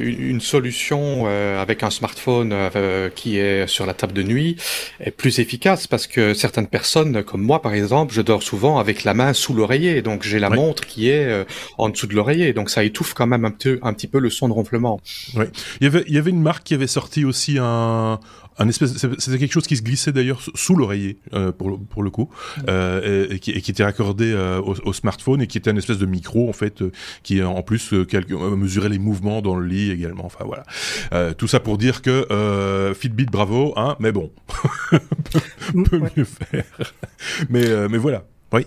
[0.00, 2.54] une, solution avec un smartphone
[3.14, 4.56] qui est sur la table de nuit
[5.00, 9.04] est plus efficace parce que certaines personnes, comme moi par exemple, je dors souvent avec
[9.04, 11.46] la main sous l'oreiller, donc j'ai la montre qui est
[11.78, 14.30] en dessous de l'oreiller, donc ça étouffe quand même un petit, un petit peu le
[14.30, 15.00] son de ronflement.
[15.36, 15.46] Oui,
[15.80, 18.18] il y avait, il y avait une marque qui avait sorti aussi un
[18.58, 22.10] un espèce, c'était quelque chose qui se glissait d'ailleurs sous l'oreiller euh, pour, pour le
[22.10, 22.30] coup,
[22.68, 25.76] euh, et, qui, et, qui, était raccordé euh, au, au, smartphone et qui était un
[25.76, 28.06] espèce de micro en fait, euh, qui en plus euh,
[28.56, 30.24] mesurait les mouvements dans le lit également.
[30.24, 30.64] Enfin voilà,
[31.34, 34.30] tout ça pour dire que Fitbit bravo, hein, mais bon,
[35.90, 36.64] peut, mieux faire.
[37.50, 38.66] mais mais voilà, oui.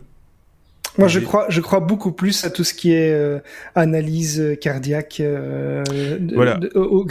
[0.97, 3.39] Moi, je crois, je crois beaucoup plus à tout ce qui est euh,
[3.75, 5.83] analyse cardiaque, euh,
[6.33, 6.59] voilà.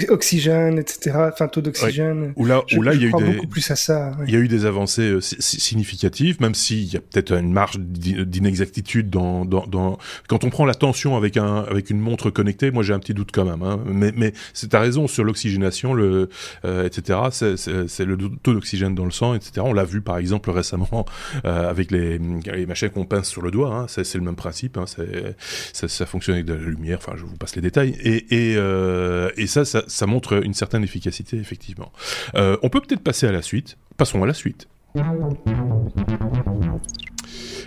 [0.09, 1.17] oxygène, etc.
[1.33, 2.33] Enfin, taux d'oxygène.
[2.37, 4.13] Ou là, où là, il y a eu des, beaucoup plus à ça.
[4.27, 7.79] Il y a eu des avancées euh, significatives, même s'il y a peut-être une marge
[7.79, 12.71] d'inexactitude dans, dans, dans, quand on prend la tension avec un, avec une montre connectée.
[12.71, 13.63] Moi, j'ai un petit doute quand même.
[13.63, 13.81] Hein.
[13.87, 16.29] Mais, mais c'est ta raison sur l'oxygénation, le,
[16.65, 17.19] euh, etc.
[17.31, 19.53] C'est le taux d'oxygène dans le sang, etc.
[19.65, 21.07] On l'a vu par exemple récemment
[21.45, 23.75] euh, avec les, les machins qu'on pince sur le doigt.
[23.75, 23.76] Hein.
[23.77, 27.37] Hein, c'est le même principe, hein, ça, fonctionne avec de la lumière, enfin je vous
[27.37, 31.93] passe les détails, et, euh, ça, ça, montre une certaine efficacité, effectivement.
[32.35, 34.69] Euh, on peut peut-être passer à la suite, passons à la suite.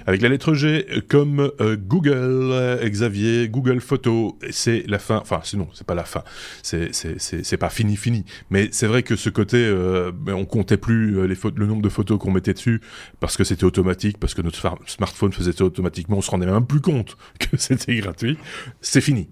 [0.06, 5.17] Avec la lettre G, comme euh, Google, euh, Xavier, Google Photo, c'est la fin.
[5.17, 6.24] Enfin, sinon, c'est pas la fin.
[6.63, 8.26] C'est pas fini fini.
[8.50, 11.89] Mais c'est vrai que ce côté, euh, ben, on comptait plus les le nombre de
[11.89, 12.82] photos qu'on mettait dessus
[13.19, 16.17] parce que c'était automatique, parce que notre smartphone faisait ça automatiquement.
[16.17, 18.38] On se rendait même plus compte que c'était gratuit.
[18.82, 19.30] C'est fini.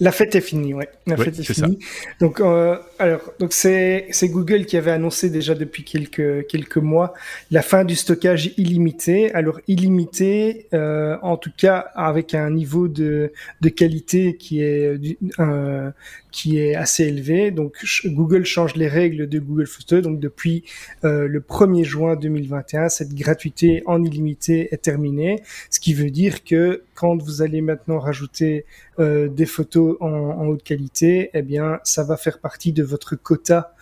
[0.00, 0.88] La fête est finie, ouais.
[1.06, 1.78] La fête est, finie.
[2.20, 7.14] Donc, euh, alors, donc c'est c'est Google qui avait annoncé déjà depuis quelques quelques mois
[7.50, 9.32] la fin du stockage illimité.
[9.34, 14.98] Alors illimité, euh, en tout cas avec un niveau de de qualité qui est
[15.38, 15.90] euh,
[16.34, 17.52] qui est assez élevé.
[17.52, 20.02] Donc Google change les règles de Google Photos.
[20.02, 20.64] Donc depuis
[21.04, 25.40] euh, le 1er juin 2021, cette gratuité en illimité est terminée.
[25.70, 28.64] Ce qui veut dire que quand vous allez maintenant rajouter
[28.98, 33.74] euh, des photos en, haute qualité, eh bien ça va faire partie de votre quota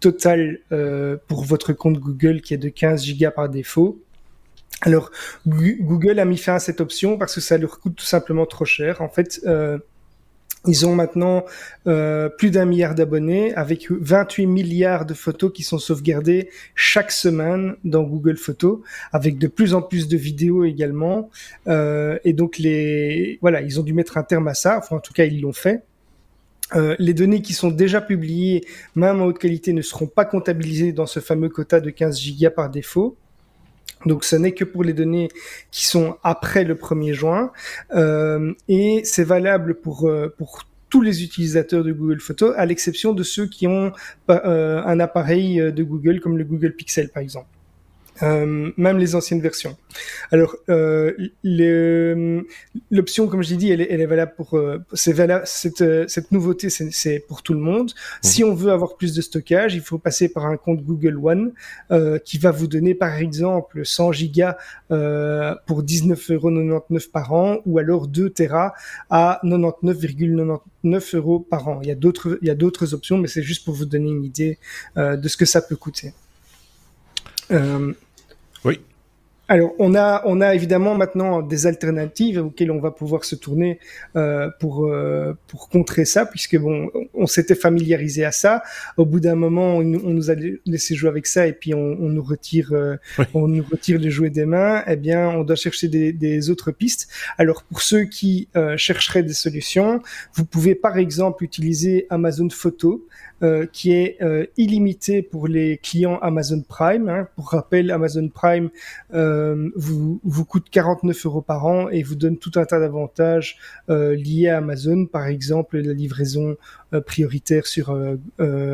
[0.00, 4.02] total euh, pour votre compte Google qui est de 15 gigas par défaut.
[4.82, 5.10] Alors
[5.46, 8.64] Google a mis fin à cette option parce que ça leur coûte tout simplement trop
[8.64, 9.00] cher.
[9.00, 9.78] En fait, euh,
[10.66, 11.44] ils ont maintenant
[11.86, 17.76] euh, plus d'un milliard d'abonnés avec 28 milliards de photos qui sont sauvegardées chaque semaine
[17.84, 18.80] dans Google Photos,
[19.12, 21.30] avec de plus en plus de vidéos également.
[21.68, 24.78] Euh, et donc les voilà, ils ont dû mettre un terme à ça.
[24.78, 25.82] Enfin, en tout cas, ils l'ont fait.
[26.74, 30.92] Euh, les données qui sont déjà publiées, même en haute qualité, ne seront pas comptabilisées
[30.92, 33.16] dans ce fameux quota de 15 gigas par défaut.
[34.06, 35.28] Donc ce n'est que pour les données
[35.70, 37.52] qui sont après le 1er juin
[37.94, 43.12] euh, et c'est valable pour euh, pour tous les utilisateurs de Google Photos, à l'exception
[43.14, 43.90] de ceux qui ont
[44.30, 47.48] euh, un appareil de Google comme le Google Pixel par exemple.
[48.22, 49.76] Euh, même les anciennes versions.
[50.30, 51.12] Alors, euh,
[52.90, 55.80] l'option, comme je l'ai dit, elle est, elle est valable pour, euh, c'est valable, cette,
[55.80, 57.90] euh, cette nouveauté, c'est pour tout le monde.
[57.90, 58.26] Mmh.
[58.26, 61.52] Si on veut avoir plus de stockage, il faut passer par un compte Google One
[61.90, 64.56] euh, qui va vous donner, par exemple, 100 gigas
[64.90, 68.74] euh, pour 19,99€ par an, ou alors 2 Tera
[69.10, 71.80] à 99,99 euros par an.
[71.82, 74.10] Il y a d'autres, il y a d'autres options, mais c'est juste pour vous donner
[74.10, 74.58] une idée
[74.96, 76.12] de ce que ça peut coûter.
[77.50, 77.92] Euh,
[78.64, 78.80] oui.
[79.46, 83.78] Alors, on a, on a évidemment maintenant des alternatives auxquelles on va pouvoir se tourner
[84.16, 88.62] euh, pour euh, pour contrer ça, puisque bon, on s'était familiarisé à ça.
[88.96, 92.08] Au bout d'un moment, on, nous a laissé jouer avec ça et puis on, on
[92.08, 92.96] nous retire, euh,
[93.34, 94.82] on nous retire les jouets des mains.
[94.86, 97.08] Eh bien, on doit chercher des, des autres pistes.
[97.36, 100.00] Alors, pour ceux qui chercheraient des solutions,
[100.34, 103.06] vous pouvez par exemple utiliser Amazon Photo.
[103.42, 107.08] Euh, qui est euh, illimité pour les clients Amazon Prime.
[107.08, 107.28] Hein.
[107.34, 108.70] Pour rappel, Amazon Prime
[109.12, 114.48] euh, vous, coûte 49 euros par an et vous donne tout un tas d'avantages liés
[114.48, 116.56] à Amazon, par exemple la livraison
[117.06, 117.96] prioritaire sur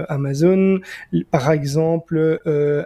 [0.08, 0.80] Amazon,
[1.30, 2.40] par exemple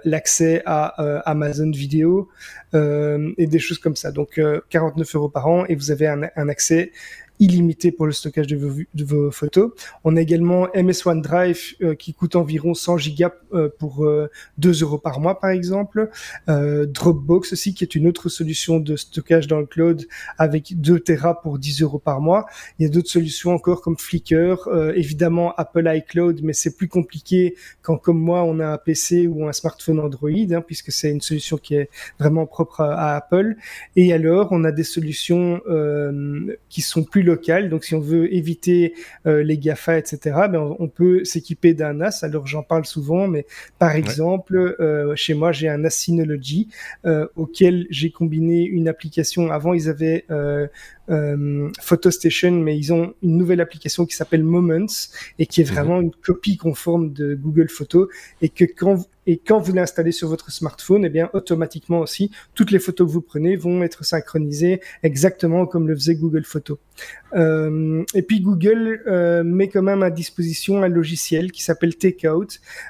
[0.04, 0.86] l'accès à
[1.28, 2.28] Amazon Vidéo
[2.72, 4.12] et des choses comme ça.
[4.12, 6.92] Donc 49 euros par an et vous avez un, un accès
[7.40, 9.72] illimité pour le stockage de vos, photos.
[10.04, 14.06] On a également MS OneDrive euh, qui coûte environ 100 gigas euh, pour
[14.58, 16.10] 2 euh, euros par mois par exemple.
[16.46, 20.06] Dropbox aussi qui est une autre solution de stockage dans le cloud
[20.38, 22.46] avec 2 Tera pour 10 euros par mois.
[22.78, 27.56] Il y a d'autres solutions encore comme Flickr, évidemment Apple iCloud, mais c'est plus compliqué
[27.82, 31.20] quand comme moi on a un PC ou un smartphone Android hein, puisque c'est une
[31.20, 33.56] solution qui est vraiment propre à, Apple.
[33.96, 35.60] Et alors on a des solutions
[36.68, 37.68] qui sont plus local.
[37.68, 38.94] Donc, si on veut éviter
[39.26, 40.18] euh, les GAFA, etc.,
[40.50, 42.20] ben, on, peut s'équiper d'un NAS.
[42.22, 43.46] Alors, j'en parle souvent, mais
[43.78, 46.68] par exemple, euh, chez moi, j'ai un NAS Synology
[47.06, 49.50] euh, auquel j'ai combiné une application.
[49.50, 50.26] Avant, ils avaient
[51.10, 54.86] euh, PhotoStation, mais ils ont une nouvelle application qui s'appelle Moments
[55.38, 55.74] et qui est mhm.
[55.74, 58.08] vraiment une copie conforme de Google Photos
[58.42, 62.70] et que quand et quand vous l'installez sur votre smartphone, eh bien automatiquement aussi toutes
[62.70, 66.78] les photos que vous prenez vont être synchronisées exactement comme le faisait Google Photos.
[67.34, 72.46] Euh, et puis Google euh, met quand même à disposition un logiciel qui s'appelle Takeout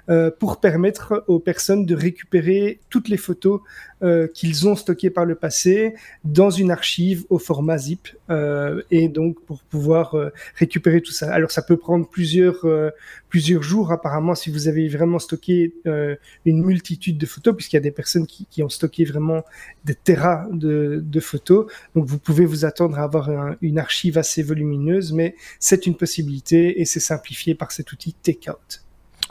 [0.08, 3.60] euh, pour permettre aux personnes de récupérer toutes les photos
[4.02, 9.08] euh, qu'ils ont stockées par le passé dans une archive au format zip euh, et
[9.08, 11.32] donc pour pouvoir euh, récupérer tout ça.
[11.32, 12.66] Alors ça peut prendre plusieurs
[13.28, 15.72] plusieurs jours apparemment si vous avez vraiment stocké
[16.44, 19.44] une multitude de photos puisqu'il y a des personnes qui, ont stocké vraiment
[19.84, 21.66] des terras de, de, photos.
[21.94, 26.80] Donc vous pouvez vous attendre à avoir une archive assez volumineuse, mais c'est une possibilité
[26.80, 28.83] et c'est simplifié par cet outil Takeout.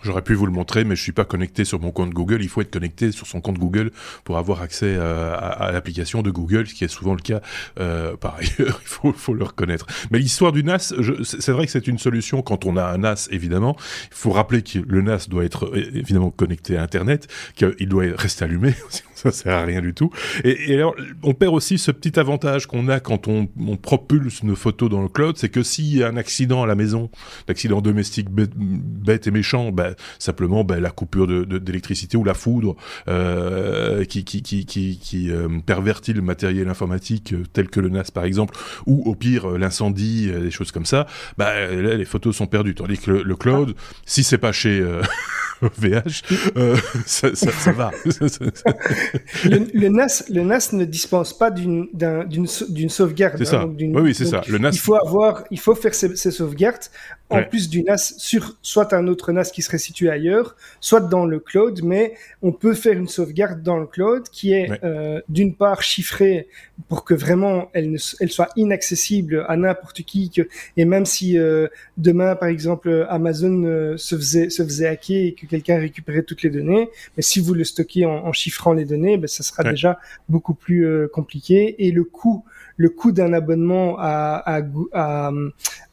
[0.04, 2.42] J'aurais pu vous le montrer, mais je suis pas connecté sur mon compte Google.
[2.42, 3.92] Il faut être connecté sur son compte Google
[4.24, 7.42] pour avoir accès à, l'application de Google, ce qui est souvent le cas
[7.80, 8.82] euh, par ailleurs.
[8.84, 9.86] Il faut, faut, le reconnaître.
[10.12, 13.28] Mais l'histoire du NAS, c'est vrai que c'est une solution quand on a un NAS,
[13.32, 13.76] évidemment.
[14.12, 18.46] Il faut rappeler que le NAS doit être évidemment connecté à Internet, qu'il doit rester
[18.46, 18.74] allumé.
[19.16, 20.12] ça sert à rien du tout.
[20.44, 24.44] Et, et alors, on perd aussi ce petit avantage qu'on a quand on, on, propulse
[24.44, 27.10] nos photos dans le cloud, c'est que s'il y a un accident à la maison,
[27.48, 32.34] un accident domestique bête, et méchant, ben, simplement ben, la coupure d'électricité de, ou la
[32.34, 32.76] foudre
[33.08, 37.90] euh, qui, qui, qui, qui, qui euh, pervertit le matériel informatique euh, tel que le
[37.90, 42.36] NAS par exemple, ou au pire l'incendie, des choses comme ça, ben, là, les photos
[42.36, 42.76] sont perdues.
[42.76, 43.76] Tandis que le, le cloud,
[44.06, 44.82] si c'est pas chez
[45.62, 46.24] VH,
[47.06, 47.92] ça, ça, ça, va.
[48.06, 51.88] le, le, NAS, le NAS ne dispense pas d'une
[52.90, 53.38] sauvegarde.
[53.38, 53.62] C'est ça.
[53.62, 54.42] Hein, oui, oui, c'est ça.
[54.48, 54.72] Le NAS.
[54.72, 56.90] Il faut avoir, il faut faire ces, ces sauvegardes
[57.34, 57.50] en ouais.
[57.50, 61.40] plus du NAS sur soit un autre NAS qui serait situé ailleurs, soit dans le
[61.40, 64.80] cloud, mais on peut faire une sauvegarde dans le cloud qui est ouais.
[64.84, 66.48] euh, d'une part chiffrée
[66.90, 71.40] pour que vraiment elle, ne, elle soit inaccessible à n'importe qui, que, et même si
[71.40, 71.68] euh,
[71.98, 76.44] demain par exemple Amazon euh, se faisait se faisait hacker et que quelqu'un récupérait toutes
[76.44, 79.64] les données, mais si vous le stockez en, en chiffrant les données, ben, ça sera
[79.64, 79.72] ouais.
[79.72, 82.46] déjà beaucoup plus euh, compliqué et le coût
[82.78, 84.62] le coût d'un abonnement à, à,
[84.94, 85.32] à,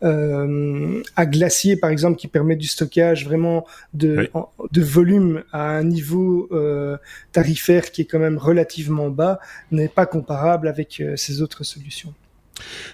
[0.03, 4.31] euh, à, Glacier, par exemple, qui permet du stockage vraiment de, oui.
[4.35, 6.97] en, de volume à un niveau euh,
[7.33, 9.41] tarifaire qui est quand même relativement bas,
[9.71, 12.15] n'est pas comparable avec euh, ces autres solutions.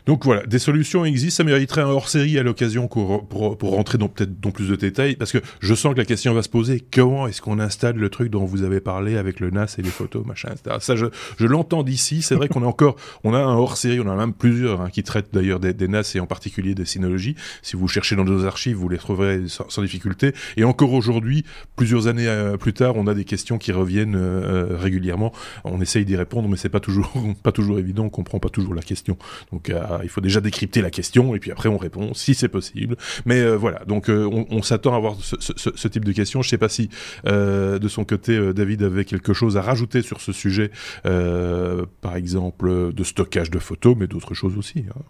[0.07, 4.09] Donc voilà, des solutions existent, ça mériterait un hors-série à l'occasion pour, pour, rentrer dans
[4.09, 6.83] peut-être dans plus de détails, parce que je sens que la question va se poser,
[6.93, 9.91] comment est-ce qu'on installe le truc dont vous avez parlé avec le NAS et les
[9.91, 10.77] photos, machin, etc.
[10.81, 11.07] Ça, je,
[11.39, 14.33] je l'entends d'ici, c'est vrai qu'on a encore, on a un hors-série, on a même
[14.33, 17.35] plusieurs hein, qui traitent d'ailleurs des, NAS et en particulier des Synology.
[17.63, 20.33] Si vous cherchez dans nos archives, vous les trouverez sans, difficulté.
[20.57, 21.45] Et encore aujourd'hui,
[21.77, 25.33] plusieurs années euh, plus tard, on a des questions qui reviennent euh, euh régulièrement.
[25.65, 28.75] On essaye d'y répondre, mais c'est pas toujours, pas toujours évident, on comprend pas toujours
[28.75, 29.17] la question.
[29.71, 32.97] Euh, il faut déjà décrypter la question et puis après on répond si c'est possible.
[33.25, 36.43] Mais euh, voilà, donc euh, on, s'attend à avoir ce, type de questions.
[36.43, 36.91] Je sais pas si
[37.25, 40.71] de son côté David avait quelque chose à rajouter sur ce sujet,
[41.03, 44.85] par exemple de stockage de photos, mais d'autres choses aussi.
[44.91, 45.03] Hein.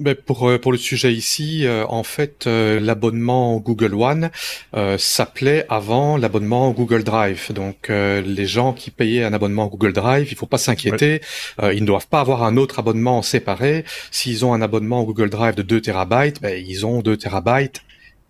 [0.00, 4.30] Ben pour euh, pour le sujet ici, euh, en fait, euh, l'abonnement Google One
[4.74, 7.52] euh, s'appelait avant l'abonnement Google Drive.
[7.52, 11.20] Donc les gens qui payaient un abonnement Google Drive, il faut pas s'inquiéter,
[11.60, 11.76] ouais.
[11.76, 13.84] ils ne doivent pas avoir un autre abonnement séparé.
[14.10, 17.82] S'ils ont un abonnement Google Drive de 2 terabytes, ben, ils ont 2 terabytes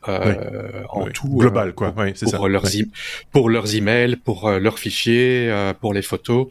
[0.08, 0.34] euh,
[0.72, 0.84] oui.
[0.90, 1.12] en oui.
[1.12, 2.48] tout global quoi oui, pour, ça.
[2.48, 2.88] leurs oui.
[3.32, 6.46] pour leurs emails pour euh, leurs fichiers euh, pour les photos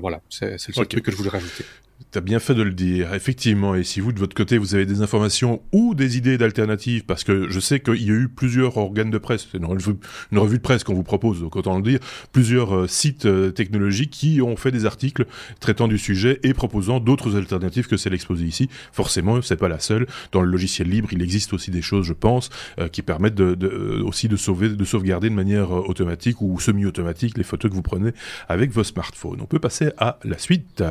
[0.00, 0.86] voilà c'est le seul okay.
[0.86, 1.64] truc que je voulais rajouter
[2.12, 3.74] T'as bien fait de le dire, effectivement.
[3.74, 7.24] Et si vous, de votre côté, vous avez des informations ou des idées d'alternatives, parce
[7.24, 9.94] que je sais qu'il y a eu plusieurs organes de presse, c'est une revue,
[10.30, 13.50] une revue de presse qu'on vous propose, donc autant le dire, plusieurs euh, sites euh,
[13.50, 15.24] technologiques qui ont fait des articles
[15.58, 18.68] traitant du sujet et proposant d'autres alternatives que celles exposées ici.
[18.92, 20.06] Forcément, c'est pas la seule.
[20.32, 23.54] Dans le logiciel libre, il existe aussi des choses, je pense, euh, qui permettent de,
[23.54, 27.80] de, aussi de sauver, de sauvegarder de manière automatique ou semi-automatique les photos que vous
[27.80, 28.10] prenez
[28.50, 29.40] avec vos smartphones.
[29.40, 30.84] On peut passer à la suite.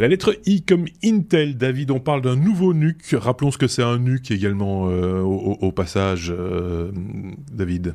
[0.00, 3.12] La lettre I comme Intel, David, on parle d'un nouveau NUC.
[3.12, 6.90] Rappelons ce que c'est un NUC également euh, au, passage, euh,
[7.52, 7.94] David.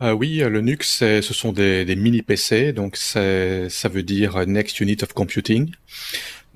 [0.00, 3.28] Euh, oui, le NUC, ce sont des, des, mini PC, donc ça
[3.90, 5.70] veut dire Next Unit of Computing.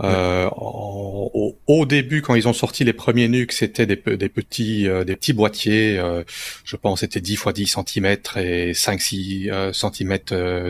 [0.03, 4.89] Euh, au, au, début, quand ils ont sorti les premiers NUC, c'était des, des, petits,
[4.89, 5.99] euh, des petits boîtiers.
[5.99, 6.23] Euh,
[6.65, 8.07] je pense c'était 10 x 10 cm
[8.37, 10.19] et 5-6 cm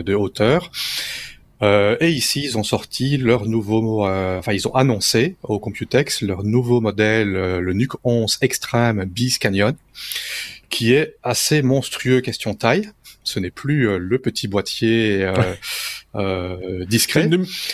[0.03, 0.71] de hauteur.
[1.63, 6.21] Euh, et ici, ils ont sorti leur nouveau, euh, enfin, ils ont annoncé au Computex
[6.21, 9.75] leur nouveau modèle, euh, le NUC 11 Extreme Beast Canyon,
[10.69, 12.89] qui est assez monstrueux question taille.
[13.23, 15.27] Ce n'est plus euh, le petit boîtier
[16.17, 17.29] euh, euh, discret.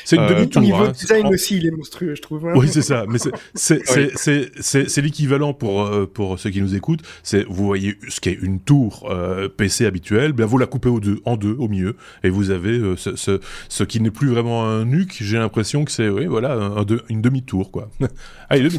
[0.05, 0.61] C'est une, demi-tour.
[0.61, 0.91] Au niveau hein.
[0.91, 2.47] design aussi, il est monstrueux, je trouve.
[2.47, 2.53] Hein.
[2.55, 3.05] Oui, c'est ça.
[3.07, 3.17] Mais
[3.53, 7.01] c'est l'équivalent pour pour ceux qui nous écoutent.
[7.23, 9.09] C'est vous voyez ce qui est une tour
[9.57, 12.79] PC habituelle, bien vous la coupez au deux, en deux au milieu, et vous avez
[12.97, 15.17] ce, ce, ce qui n'est plus vraiment un nuque.
[15.21, 17.89] J'ai l'impression que c'est oui, voilà, un, une demi-tour quoi.
[18.49, 18.77] ah, demi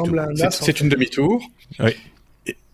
[0.50, 1.42] c'est une demi-tour.
[1.80, 1.94] Oui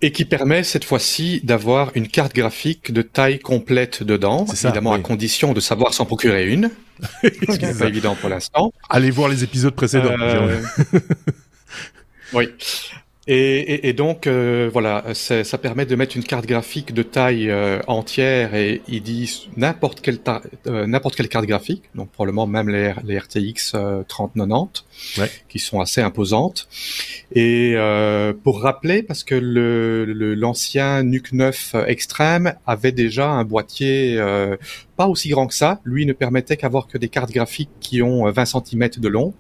[0.03, 4.93] et qui permet cette fois-ci d'avoir une carte graphique de taille complète dedans, ça, évidemment
[4.93, 4.99] oui.
[4.99, 6.71] à condition de savoir s'en procurer une,
[7.23, 8.73] ce qui n'est pas évident pour l'instant.
[8.89, 10.17] Allez voir les épisodes précédents.
[10.19, 10.61] Euh...
[12.33, 12.49] oui.
[13.33, 17.49] Et, et, et, donc euh, voilà, ça permet de mettre une carte graphique de taille
[17.49, 20.19] euh, entière et ils disent n'importe quelle
[20.67, 23.77] euh, n'importe quelle carte graphique, donc probablement même les, les RTX
[24.09, 24.85] 3090,
[25.19, 25.31] ouais.
[25.49, 26.67] qui sont assez imposantes.
[27.33, 34.21] Et euh, pour rappeler, parce que l'ancien le, NUC 9 Extreme avait déjà un boîtier
[35.01, 35.81] pas aussi grand que ça.
[35.85, 39.33] Lui ne permettait qu'avoir que des cartes graphiques qui ont 20 cm de long,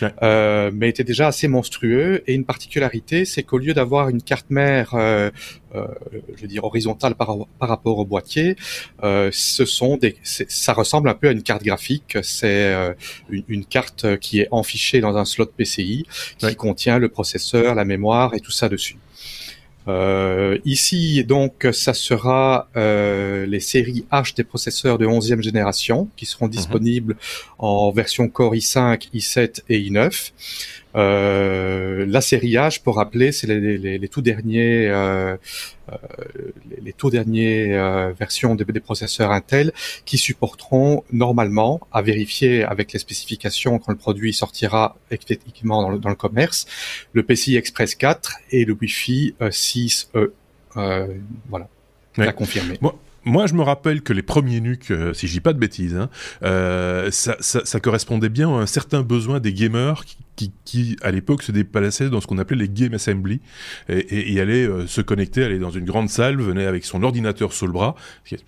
[0.00, 0.08] ouais.
[0.22, 2.22] euh, mais était déjà assez monstrueux.
[2.26, 5.28] Et une particularité, c'est qu'au lieu d'avoir une carte mère, euh,
[5.74, 5.86] euh,
[6.34, 8.56] je veux dire horizontale par, par rapport au boîtier,
[9.02, 12.16] euh, ce sont des, ça ressemble un peu à une carte graphique.
[12.22, 12.94] C'est euh,
[13.28, 16.06] une, une, carte qui est enfichée dans un slot PCI
[16.38, 16.54] qui ouais.
[16.54, 18.96] contient le processeur, la mémoire et tout ça dessus.
[19.86, 26.26] Euh, ici, donc, ça sera euh, les séries H des processeurs de 11e génération qui
[26.26, 27.54] seront disponibles mm -hmm.
[27.58, 30.32] en version Core i5, i7 et i9.
[30.94, 35.36] Euh, la série H, pour rappeler, c'est les, les, les, tout derniers, euh,
[35.90, 35.96] euh,
[36.70, 39.72] les, les, tout derniers euh, versions des, des, processeurs Intel
[40.04, 45.98] qui supporteront normalement, à vérifier avec les spécifications quand le produit sortira effectivement dans le,
[45.98, 46.66] dans le commerce,
[47.12, 50.30] le PCI Express 4 et le Wi-Fi 6E.
[50.74, 51.68] voilà,
[52.18, 52.28] ouais.
[52.28, 52.78] à confirmer.
[52.80, 55.58] Moi moi, je me rappelle que les premiers NUC, euh, si je dis pas de
[55.58, 56.10] bêtises, hein,
[56.42, 60.96] euh, ça, ça, ça, correspondait bien à un certain besoin des gamers qui, qui, qui
[61.02, 63.40] à l'époque se déplaçait dans ce qu'on appelait les game assembly
[63.88, 67.52] et, et, allait euh, se connecter, aller dans une grande salle, venait avec son ordinateur
[67.52, 67.94] sous le bras,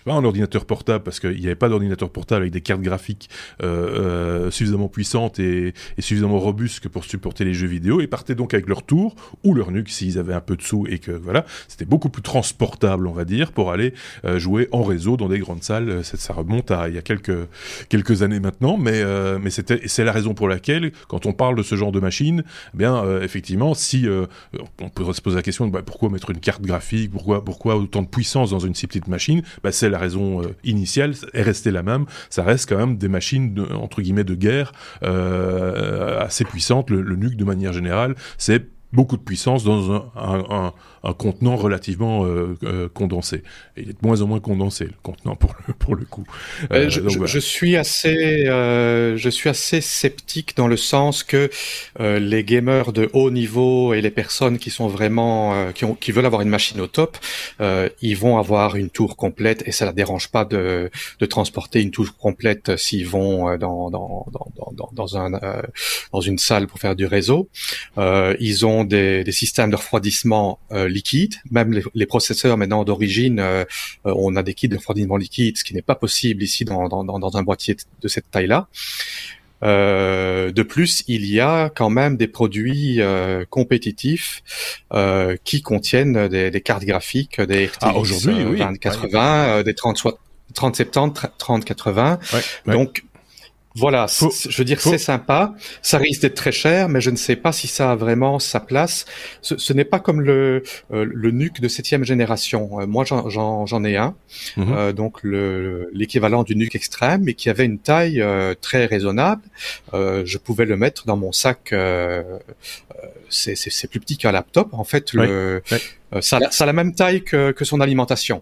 [0.04, 3.28] pas un ordinateur portable parce qu'il n'y avait pas d'ordinateur portable avec des cartes graphiques
[3.62, 8.34] euh, euh, suffisamment puissantes et, et, suffisamment robustes pour supporter les jeux vidéo et partaient
[8.34, 11.12] donc avec leur tour ou leur nuque s'ils avaient un peu de sous et que
[11.12, 13.94] voilà, c'était beaucoup plus transportable on va dire pour aller
[14.24, 16.04] euh, jouer en réseau dans des grandes salles.
[16.04, 17.48] Ça, remonte à il y a quelques
[17.88, 19.02] quelques années maintenant, mais
[19.38, 22.44] mais c'était c'est la raison pour laquelle quand on parle de ce genre de machine,
[22.74, 24.26] eh bien euh, effectivement, si euh,
[24.80, 28.02] on peut se poser la question de bah, pourquoi mettre une carte graphique, pourquoi autant
[28.02, 31.70] de puissance dans une si petite machine, bah, c'est la raison euh, initiale est restée
[31.70, 32.06] la même.
[32.30, 34.72] Ça reste quand même des machines de, entre guillemets de guerre
[35.02, 36.90] assez puissantes.
[36.90, 40.72] Le, le de manière générale, c'est beaucoup de puissance dans un, un, un,
[41.06, 43.42] un contenant relativement euh, euh, condensé.
[43.76, 46.24] Et il est de moins en moins condensé le contenant pour le, pour le coup.
[46.72, 47.26] Euh, je, donc, voilà.
[47.26, 51.50] je, suis assez euh, je suis assez sceptique dans le sens que
[52.00, 56.12] euh, les gamers de haut niveau et les personnes qui sont vraiment qui, ont, qui
[56.12, 57.18] veulent avoir une machine au top,
[58.02, 61.90] ils vont avoir une tour complète et ça la dérange pas de, de transporter une
[61.90, 65.30] tour complète s'ils vont dans dans, dans, dans, dans un
[66.12, 67.48] dans une salle pour faire du réseau.
[67.96, 71.34] ils ont des, des systèmes de refroidissement euh, liquide.
[71.50, 73.64] Même les, les processeurs maintenant d'origine, euh,
[74.04, 77.04] on a des kits de refroidissement liquide, ce qui n'est pas possible ici dans, dans,
[77.04, 78.68] dans, un boîtier de cette taille-là.
[79.62, 84.42] Euh, de plus, il y a quand même des produits euh, compétitifs
[84.92, 88.58] euh, qui contiennent des, des, cartes graphiques, des RTX ah, aujourd'hui, oui.
[88.58, 89.64] 2080, ouais.
[89.64, 90.02] des 30,
[90.54, 92.18] 3070, 3080.
[92.32, 93.04] Ouais, Donc
[93.76, 95.54] voilà, faut, je veux dire, c'est sympa.
[95.82, 98.58] Ça risque d'être très cher, mais je ne sais pas si ça a vraiment sa
[98.58, 99.04] place.
[99.42, 100.62] Ce, ce n'est pas comme le,
[100.92, 102.80] euh, le NUC de septième génération.
[102.80, 104.14] Euh, moi, j'en ai un,
[104.56, 104.76] mm -hmm.
[104.76, 105.14] euh, donc
[105.92, 109.42] l'équivalent du NUC extrême, mais qui avait une taille euh, très raisonnable.
[109.92, 111.74] Euh, je pouvais le mettre dans mon sac.
[113.28, 114.68] c'est plus petit qu'un laptop.
[114.72, 115.78] En fait, le, oui.
[116.22, 118.38] Ça, ça, a la même taille que, que son alimentation.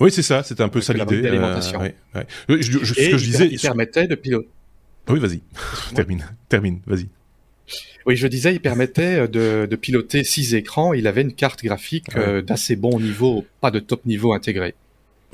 [0.00, 0.42] Oui, c'est ça.
[0.42, 1.20] C'était un peu ça l'idée.
[1.22, 2.26] Ouais, ouais.
[2.48, 4.48] Je, je, ce que je disais, il permettait de piloter.
[5.08, 5.42] Oui, vas-y.
[5.94, 7.08] termine, termine, vas-y.
[8.06, 10.92] Oui, je disais, il permettait de, de, piloter six écrans.
[10.92, 12.20] Il avait une carte graphique ouais.
[12.20, 14.74] euh, d'assez bon niveau, pas de top niveau intégré.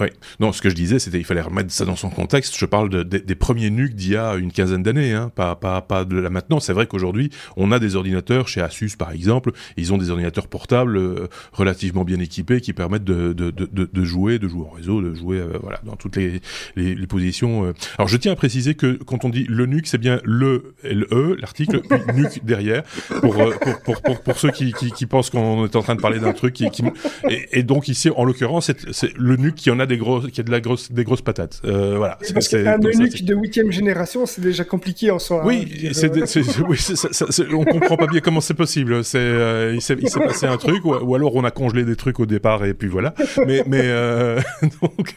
[0.01, 2.57] Oui, non, ce que je disais, c'était qu'il fallait remettre ça dans son contexte.
[2.57, 5.55] Je parle de, de, des premiers NUC d'il y a une quinzaine d'années, hein, pas,
[5.57, 6.59] pas, pas de là maintenant.
[6.59, 9.53] C'est vrai qu'aujourd'hui, on a des ordinateurs chez Asus, par exemple.
[9.77, 14.39] Ils ont des ordinateurs portables euh, relativement bien équipés qui permettent de, de, de, jouer,
[14.39, 16.41] de jouer en réseau, de jouer euh, voilà dans toutes les,
[16.77, 17.67] les, les positions.
[17.67, 17.73] Euh.
[17.99, 21.37] Alors, je tiens à préciser que quand on dit le NUC, c'est bien le LE,
[21.41, 22.85] l'article, puis NUC derrière,
[23.21, 26.01] pour, pour, pour, pour, pour ceux qui, qui, qui pensent qu'on est en train de
[26.01, 26.83] parler d'un truc qui, qui...
[27.29, 30.41] Et, et, donc ici, en l'occurrence, c'est le NUC qui en a des gros, qui
[30.41, 31.61] a de la grosse, des grosses patates.
[31.65, 32.19] Euh, voilà.
[32.33, 35.45] Parce qu'un eunuque de huitième génération, c'est déjà compliqué en soi.
[35.45, 39.05] Oui, hein, c'est, c'est, oui, ça, ça, on comprend pas bien comment c'est possible.
[39.05, 42.21] C'est, euh, il s'est, passé un truc, ou, ou, alors on a congelé des trucs
[42.21, 43.15] au départ et puis voilà.
[43.47, 44.41] Mais, mais euh,
[44.83, 45.15] donc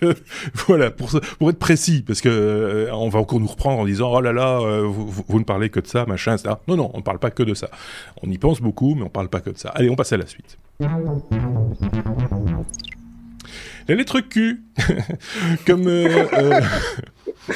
[0.68, 1.10] voilà, pour,
[1.40, 4.60] pour être précis, parce que on va encore nous reprendre en disant oh là là,
[4.82, 6.62] vous, vous, ne parlez que de ça, machin, ça.
[6.68, 7.70] Non, non, on ne parle pas que de ça.
[8.22, 9.70] On y pense beaucoup, mais on parle pas que de ça.
[9.70, 10.58] Allez, on passe à la suite.
[13.88, 14.62] Les lettres Q.
[15.66, 15.88] comme.
[15.88, 16.62] Euh, euh...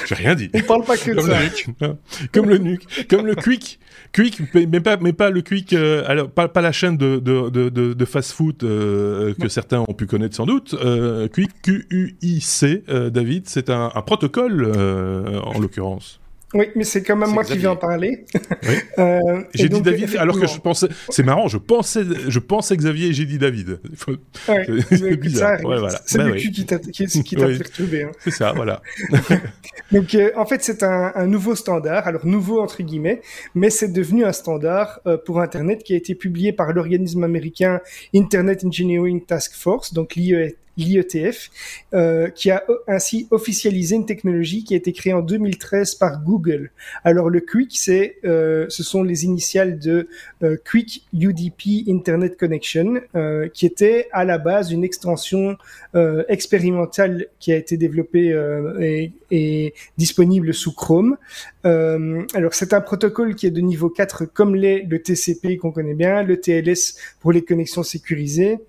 [0.06, 0.50] J'ai rien dit.
[0.54, 1.40] On parle pas que de ça.
[1.80, 3.08] Le comme le nuque.
[3.10, 3.80] Comme le quick.
[4.14, 5.74] Quick, mais pas, mais pas le quick.
[5.74, 9.94] Euh, alors, pas, pas la chaîne de, de, de, de fast-food euh, que certains ont
[9.94, 10.74] pu connaître sans doute.
[10.74, 14.66] Euh, quick, Q-U-I-C, David, c'est un, un, protocole
[15.44, 16.20] en l'occurrence.
[16.54, 17.56] Oui, mais c'est quand même moi Xavier.
[17.56, 18.26] qui viens en parler.
[18.64, 18.76] Oui.
[19.00, 20.88] euh, j'ai dit David alors que je pensais.
[21.10, 23.80] C'est marrant, je pensais, je pensais Xavier et j'ai dit David.
[24.48, 25.60] Ouais, c'est bizarre.
[25.66, 26.00] Ouais, voilà.
[26.06, 27.58] C'est bah, le cul qui t'a oui.
[27.58, 28.04] perturbé.
[28.04, 28.12] Hein.
[28.20, 28.82] C'est ça, voilà.
[29.92, 33.22] Donc euh, en fait c'est un, un, nouveau standard, alors nouveau entre guillemets,
[33.56, 37.82] mais c'est devenu un standard euh, pour Internet qui a été publié par l'organisme américain
[38.16, 41.50] Internet Engineering Task Force, donc l'IET l'IETF,
[41.94, 46.72] euh, qui a ainsi officialisé une technologie qui a été créée en 2013 par Google.
[47.04, 50.08] Alors le Quick, c'est, euh, ce sont les initiales de
[50.44, 55.58] euh, Quick UDP Internet Connection, euh, qui était à la base une extension
[55.96, 61.18] euh, expérimentale qui a été développée euh, et, et, disponible sous Chrome.
[61.64, 65.94] alors c'est un protocole qui est de niveau 4 comme les, le TCP qu'on connaît
[65.94, 68.60] bien, le TLS pour les connexions sécurisées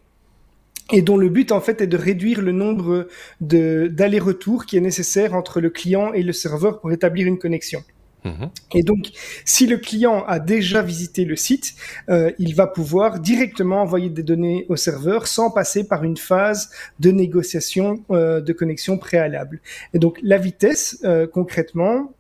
[0.92, 3.08] et dont le but en fait est de réduire le nombre
[3.40, 7.82] de d'allers-retours qui est nécessaire entre le client et le serveur pour établir une connexion.
[8.24, 8.46] Mmh.
[8.74, 9.10] Et donc,
[9.44, 11.74] si le client a déjà visité le site,
[12.08, 16.70] euh, il va pouvoir directement envoyer des données au serveur sans passer par une phase
[16.98, 19.60] de négociation euh, de connexion préalable.
[19.94, 22.12] Et donc, la vitesse, euh, concrètement,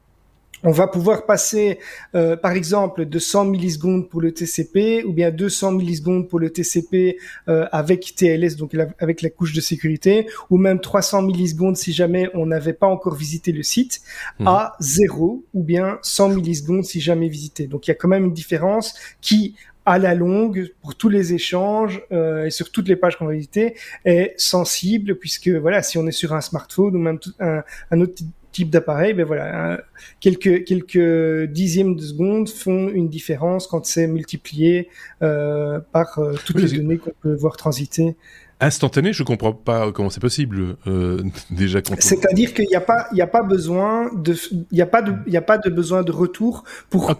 [0.64, 1.78] on va pouvoir passer,
[2.14, 6.50] euh, par exemple, de 100 millisecondes pour le TCP ou bien 200 millisecondes pour le
[6.50, 11.92] TCP euh, avec TLS, donc avec la couche de sécurité, ou même 300 millisecondes si
[11.92, 14.00] jamais on n'avait pas encore visité le site,
[14.40, 14.48] mhm.
[14.48, 17.66] à 0 ou bien 100 millisecondes si jamais visité.
[17.66, 19.54] Donc il y a quand même une différence qui,
[19.86, 23.32] à la longue, pour tous les échanges euh, et sur toutes les pages qu'on va
[23.32, 28.00] visiter, est sensible puisque voilà, si on est sur un smartphone ou même un, un
[28.00, 28.22] autre
[28.58, 29.80] type d'appareil, ben voilà,
[30.18, 34.88] quelques quelques dixièmes de seconde font une différence quand c'est multiplié
[35.22, 38.16] euh, par euh, toutes les données qu'on peut voir transiter.
[38.60, 41.78] Instantané, je comprends pas comment c'est possible euh, déjà.
[42.00, 44.34] C'est-à-dire qu'il n'y a pas, il y a pas besoin de,
[44.72, 47.14] il a pas de, il y a pas de besoin de retour pour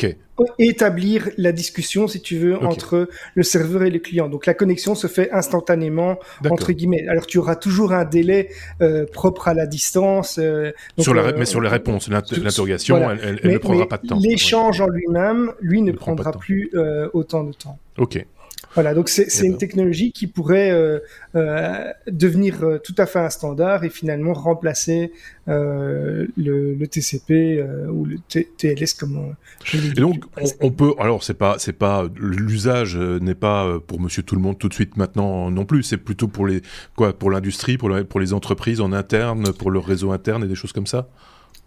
[0.59, 4.29] établir la discussion, si tu veux, entre le serveur et le client.
[4.29, 6.19] Donc la connexion se fait instantanément
[6.51, 7.07] entre guillemets.
[7.09, 8.49] Alors tu auras toujours un délai
[8.83, 10.39] euh, propre à la distance.
[10.41, 14.19] Euh, sur la, mais sur les réponses, l'interrogation, elle, elle, ne prendra pas de temps.
[14.21, 16.73] L'échange en lui-même, lui, ne prendra plus
[17.13, 17.79] autant de temps.
[17.97, 18.25] Ok.
[18.75, 20.99] Voilà, donc c'est une technologie qui pourrait euh,
[21.35, 25.13] euh, devenir euh, tout à fait un standard et finalement remplacer
[25.47, 30.25] le, le, TCP ou le TLS comme je Et donc
[30.61, 34.59] on, peut, alors c'est pas c'est pas l'usage n'est pas pour Monsieur Tout le Monde
[34.59, 36.61] tout de suite maintenant non plus, c'est plutôt pour les
[36.97, 40.55] quoi pour l'industrie, pour, pour les entreprises en interne, pour leur réseau interne et des
[40.55, 41.09] choses comme ça?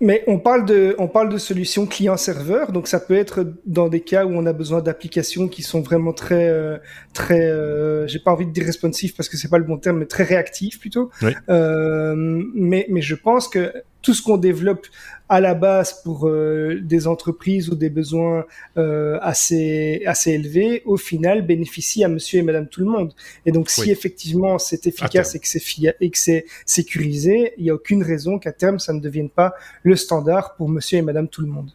[0.02, 4.02] Mais on parle de, on parle de solutions client-serveur, donc ça peut être dans des
[4.02, 6.80] cas où on a besoin d'applications qui sont vraiment très, euh,
[7.14, 9.99] très, euh, j'ai pas envie de dire responsive parce que c'est pas le bon terme,
[9.99, 11.12] mais très réactif plutôt.
[11.49, 13.72] Euh, mais, mais je pense que
[14.02, 14.88] tout ce qu'on développe
[15.30, 18.45] à la base pour euh, des entreprises ou des besoins
[18.78, 23.14] euh, assez assez élevés, au final bénéficie à Monsieur et Madame tout le monde.
[23.45, 25.64] Et donc, si effectivement c'est efficace et que c'est
[26.02, 29.54] et que c'est sécurisé, il n'y a aucune raison qu'à terme ça ne devienne pas
[29.84, 31.72] le standard pour Monsieur et Madame tout le monde.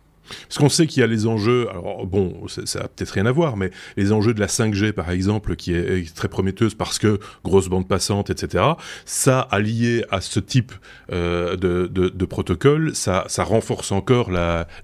[0.48, 3.32] Parce qu'on sait qu'il y a les enjeux, alors bon, ça, a peut-être rien à
[3.32, 7.18] voir, mais les enjeux de la 5G par exemple, qui est, très prometteuse parce que
[7.44, 8.64] grosse bande passante, etc.
[9.04, 10.72] Ça, allié à ce type
[11.12, 14.30] euh, de, de, de, protocole, ça, ça renforce encore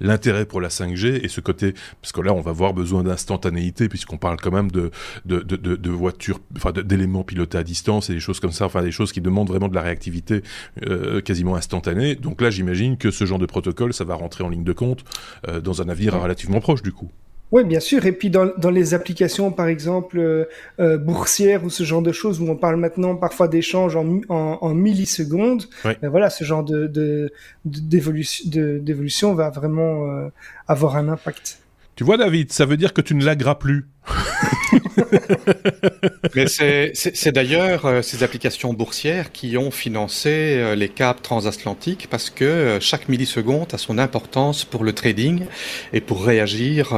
[0.01, 3.89] l'intérêt pour la 5G et ce côté, parce que là, on va avoir besoin d'instantanéité
[3.89, 4.91] puisqu'on parle quand même de,
[5.25, 8.83] de, de, de voitures, enfin d'éléments pilotés à distance et des choses comme ça, enfin
[8.83, 10.43] des choses qui demandent vraiment de la réactivité
[10.87, 12.15] euh, quasiment instantanée.
[12.15, 15.05] Donc là, j'imagine que ce genre de protocole, ça va rentrer en ligne de compte.
[15.49, 17.11] Euh, dans un avenir relativement proche du coup.
[17.51, 18.07] Oui, bien sûr.
[18.07, 20.45] Et puis dans, dans les applications, par exemple, euh,
[20.81, 24.59] euh, boursières ou ce genre de choses, où on parle maintenant parfois d'échanges en, en,
[24.61, 27.31] en, millisecondes, ben voilà, ce genre de, de,
[27.65, 30.31] d'évolution va vraiment
[30.67, 31.59] avoir un impact.
[31.95, 33.87] Tu vois, David, ça veut dire que tu ne lagueras plus.
[36.35, 42.31] Mais c'est d'ailleurs euh, ces applications boursières qui ont financé euh, les câbles transatlantiques parce
[42.31, 45.45] que euh, chaque milliseconde a son importance pour le trading
[45.93, 46.95] et pour réagir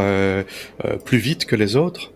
[1.04, 2.12] plus vite que les autres.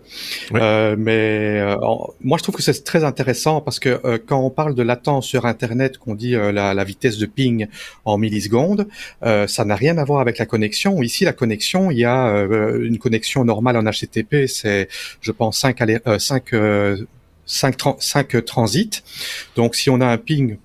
[0.55, 1.75] Euh, mais euh,
[2.21, 5.27] moi, je trouve que c'est très intéressant parce que euh, quand on parle de latence
[5.27, 7.67] sur Internet, qu'on dit la, la, vitesse de ping
[8.05, 8.87] en millisecondes,
[9.21, 11.01] ça n'a rien à voir avec la connexion.
[11.01, 12.45] Ici, la connexion, il y a
[12.81, 14.78] une connexion normale en HTTP, c'est,
[15.21, 15.77] je pense, 5,
[16.17, 16.43] 5,
[17.45, 19.03] 5, 5 transits.
[19.55, 20.57] Donc, si on a un ping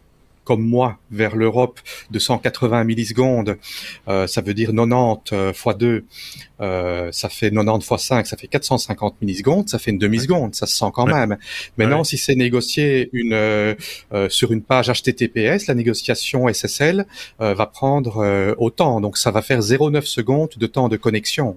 [0.45, 3.57] comme moi vers l'Europe de 180 millisecondes,
[4.09, 6.05] euh, ça veut dire 90 euh, fois 2,
[6.61, 10.67] euh, ça fait 90 fois 5, ça fait 450 millisecondes, ça fait une demi-seconde, ça
[10.67, 11.37] se sent quand même.
[11.77, 13.75] Maintenant, si c'est négocié une, euh,
[14.13, 17.07] euh, sur une page HTTPS, la négociation SSL
[17.39, 21.57] va prendre autant, donc ça va faire 0,9 secondes de temps de connexion.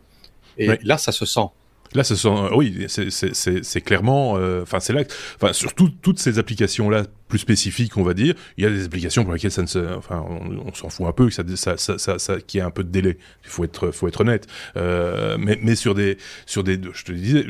[0.57, 1.49] Et là, ça se sent.
[1.93, 5.03] Là, ce sont, oui, c'est clairement, enfin, c'est là,
[5.41, 8.35] enfin, surtout toutes ces applications-là plus spécifique, on va dire.
[8.57, 11.11] Il y a des applications pour lesquelles ça ne se, enfin, on, s'en fout un
[11.11, 13.17] peu, que ça, ça, ça, ça, ça qu'il y ait un peu de délai.
[13.43, 14.47] Il faut être, faut être honnête.
[14.75, 17.45] Euh, mais, mais sur des, sur des, je te disais,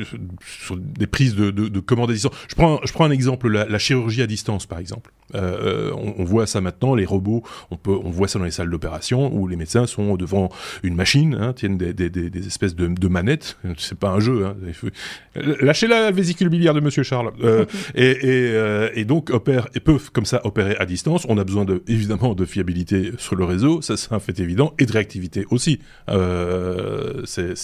[0.46, 2.34] sur des prises de, de, de commandes à distance.
[2.48, 5.12] Je prends, je prends un exemple, la, la chirurgie à distance, par exemple.
[5.34, 8.50] Euh, on, on, voit ça maintenant, les robots, on peut, on voit ça dans les
[8.50, 10.48] salles d'opération où les médecins sont devant
[10.82, 13.58] une machine, hein, tiennent des, des, des, des, espèces de, de manettes.
[13.76, 14.46] C'est pas un jeu.
[14.46, 14.56] Hein.
[15.60, 17.32] Lâchez la vésicule biliaire de Monsieur Charles.
[17.42, 21.26] Euh, et, et, euh, et donc opère et peuvent comme ça opérer à distance.
[21.28, 24.74] On a besoin de, évidemment de fiabilité sur le réseau, ça c'est un fait évident,
[24.78, 25.80] et de réactivité aussi.
[26.08, 27.54] Euh, c'est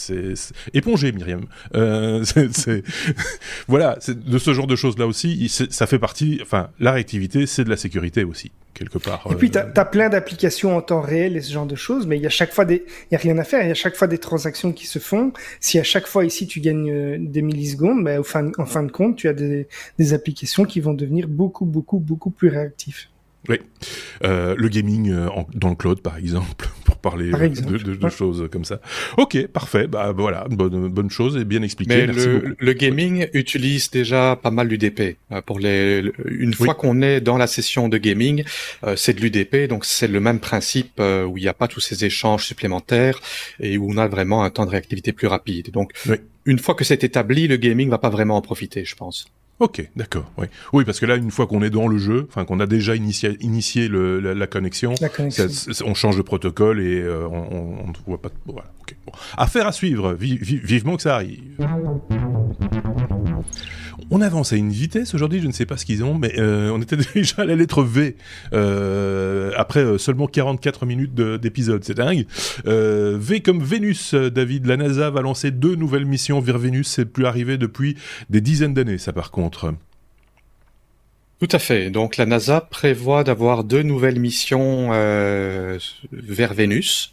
[0.73, 1.47] éponger, Myriam.
[1.75, 2.25] Euh,
[3.69, 6.39] voilà, de ce genre de choses là aussi, ça fait partie.
[6.43, 9.27] Enfin, la réactivité, c'est de la sécurité aussi quelque part.
[9.31, 12.07] Et puis, tu as, euh, plein d'applications en temps réel et ce genre de choses,
[12.07, 13.63] mais il y a chaque fois des, il y a rien à faire.
[13.63, 15.33] Il y a chaque fois des transactions qui se font.
[15.61, 18.83] Si à chaque fois ici tu gagnes euh, des millisecondes, ben, au fin, en fin
[18.83, 19.69] de compte, tu as des,
[19.99, 23.07] des applications qui vont devenir beaucoup, beaucoup, beaucoup plus réactives.
[23.49, 23.59] Oui,
[24.25, 26.69] euh, le gaming euh, dans le cloud par exemple,
[27.05, 28.81] parler de, choses comme ça.
[29.19, 29.87] Ok, parfait.
[29.87, 32.07] Bah voilà, bonne bonne chose et bien expliqué.
[32.07, 32.13] Mais
[32.59, 36.03] le, gaming utilise déjà pas mal l'UDP pour les.
[36.25, 38.45] Une fois qu'on est dans la session de gaming,
[38.97, 42.05] c'est de l'UDP, donc c'est le même principe où il n'y a pas tous ces
[42.05, 43.21] échanges supplémentaires
[43.61, 45.71] et où on a vraiment un temps de réactivité plus rapide.
[45.71, 45.93] Donc
[46.47, 49.27] une fois que c'est établi, le gaming va pas vraiment en profiter, je pense.
[49.61, 50.31] Ok, d'accord.
[50.37, 50.47] Oui.
[50.73, 52.97] oui, parce que là, une fois qu'on est dans le jeu, enfin qu'on a déjà
[52.97, 54.95] initié, initié le, la, connexion,
[55.85, 58.31] on change de protocole et euh, on ne voit pas.
[58.47, 58.69] Voilà.
[59.07, 59.13] Bon.
[59.37, 60.15] Affaire à suivre.
[60.15, 61.41] vivement que ça arrive.
[64.11, 66.71] On avance à une vitesse aujourd'hui, je ne sais pas ce qu'ils ont, mais euh,
[66.71, 68.17] on était déjà à la lettre V
[68.53, 72.27] euh, après euh, seulement 44 minutes d'épisode, c'est dingue.
[72.65, 74.67] v comme Vénus, David.
[74.67, 76.89] La NASA va lancer deux nouvelles missions vers Vénus.
[76.89, 77.97] C'est plus arrivé depuis
[78.31, 79.75] des dizaines d'années, ça par contre.
[81.41, 81.91] Tout à fait.
[81.91, 87.13] Donc la NASA prévoit d'avoir deux nouvelles missions vers Vénus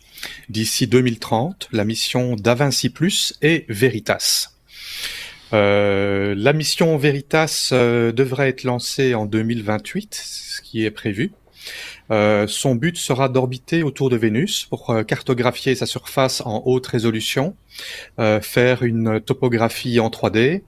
[0.49, 4.49] d'ici 2030, la mission d'Avinci Plus et Veritas.
[5.53, 11.31] Euh, la mission Veritas euh, devrait être lancée en 2028, ce qui est prévu.
[12.09, 17.55] Euh, son but sera d'orbiter autour de Vénus pour cartographier sa surface en haute résolution,
[18.41, 20.63] faire une topographie en 3D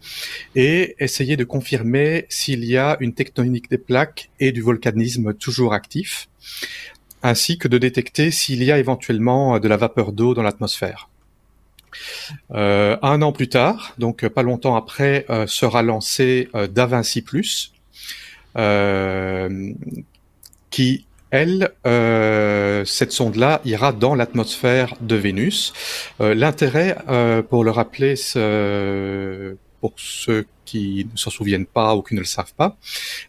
[0.55, 5.73] et essayer de confirmer s'il y a une tectonique des plaques et du volcanisme toujours
[5.73, 6.29] actif,
[7.23, 11.09] ainsi que de détecter s'il y a éventuellement de la vapeur d'eau dans l'atmosphère.
[12.53, 17.73] Euh, un an plus tard, donc pas longtemps après, euh, sera lancé euh, DaVinci Plus,
[20.69, 21.71] qui elle,
[22.85, 25.73] cette sonde-là ira dans l'atmosphère de Vénus.
[26.19, 26.95] L'intérêt,
[27.49, 28.13] pour le rappeler,
[29.81, 32.77] pour ceux qui ne s'en souviennent pas ou qui ne le savent pas.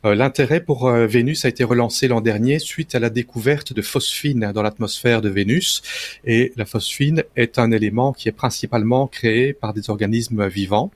[0.05, 3.83] Euh, l'intérêt pour euh, Vénus a été relancé l'an dernier suite à la découverte de
[3.83, 5.83] phosphine dans l'atmosphère de Vénus.
[6.25, 10.91] Et la phosphine est un élément qui est principalement créé par des organismes vivants.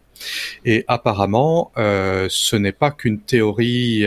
[0.64, 4.04] Et apparemment, euh, ce n'est pas qu'une théorie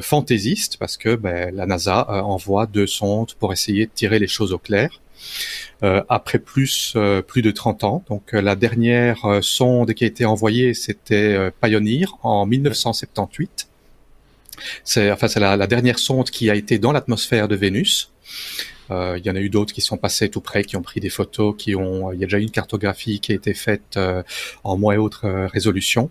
[0.00, 4.52] fantaisiste, parce que ben, la NASA envoie deux sondes pour essayer de tirer les choses
[4.52, 5.00] au clair.
[5.82, 8.04] Euh, après plus euh, plus de 30 ans.
[8.10, 13.68] Donc euh, la dernière sonde qui a été envoyée, c'était Pioneer en 1978.
[14.84, 18.12] C'est enfin c'est la, dernière sonde qui a été dans l'atmosphère de Vénus.
[18.90, 21.08] il y en a eu d'autres qui sont passés tout près, qui ont pris des
[21.08, 22.12] photos, qui ont.
[22.12, 23.98] Il y a déjà une cartographie qui a été faite
[24.64, 26.10] en moins haute résolution.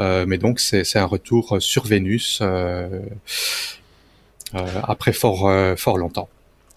[0.00, 2.42] mais donc c'est un retour sur Vénus
[4.52, 6.28] après fort fort longtemps.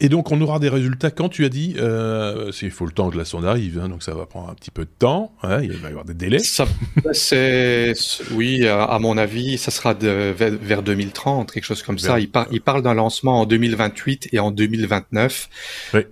[0.02, 3.10] Et donc, on aura des résultats quand tu as dit, euh, il faut le temps
[3.10, 5.62] que la sonde arrive, hein, donc ça va prendre un petit peu de temps, hein,
[5.62, 6.39] il va y avoir des délais.
[6.39, 6.66] Ça,
[7.12, 7.93] c'est,
[8.32, 12.20] oui, à, mon avis, ça sera de, vers, 2030, quelque chose comme ça.
[12.20, 15.50] Il, par, il parle d'un lancement en 2028 et en 2029,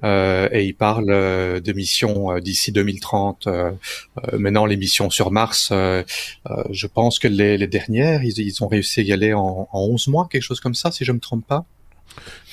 [0.04, 3.48] euh, et il parle euh, de missions euh, d'ici 2030.
[3.48, 3.72] Euh,
[4.34, 9.00] maintenant, les missions sur Mars, je pense que les, les dernières, ils, ils, ont réussi
[9.00, 11.46] à y aller en, en 11 mois, quelque chose comme ça, si je me trompe
[11.48, 11.66] pas.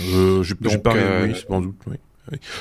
[0.01, 1.81] Euh, J'ai pas euh, oui, sans doute.
[1.87, 1.97] Oui.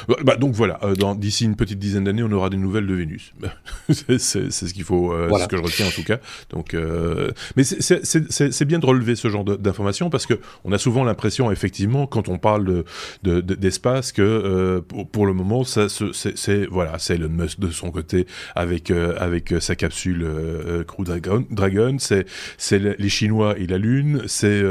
[0.07, 2.93] Bah, bah, donc voilà, euh, d'ici une petite dizaine d'années, on aura des nouvelles de
[2.93, 3.34] Vénus.
[3.89, 6.20] c'est ce qu'il faut, euh, ce que je retiens en tout cas.
[6.49, 11.03] Donc, euh, mais c'est bien de relever ce genre d'informations parce que on a souvent
[11.03, 12.84] l'impression, effectivement, quand on parle
[13.24, 17.91] d'espace, de, que pour, pour, le moment, ça, c'est voilà, c'est Elon Musk de son
[17.91, 20.28] côté avec avec sa capsule
[20.88, 22.26] Crew Dragon, Dragon c'est
[22.57, 24.61] c'est les Chinois et la Lune, c'est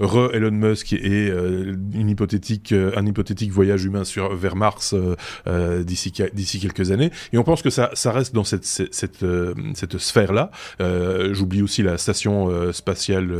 [0.00, 5.14] re Elon Musk et une hypothétique un hypothétique voyage humain sur vers Mars euh,
[5.46, 7.10] euh, d'ici d'ici quelques années.
[7.32, 9.54] Et on pense que ça, ça reste dans cette cette, cette, euh,
[9.98, 10.50] sphère là.
[11.32, 13.30] J'oublie aussi la station spatiale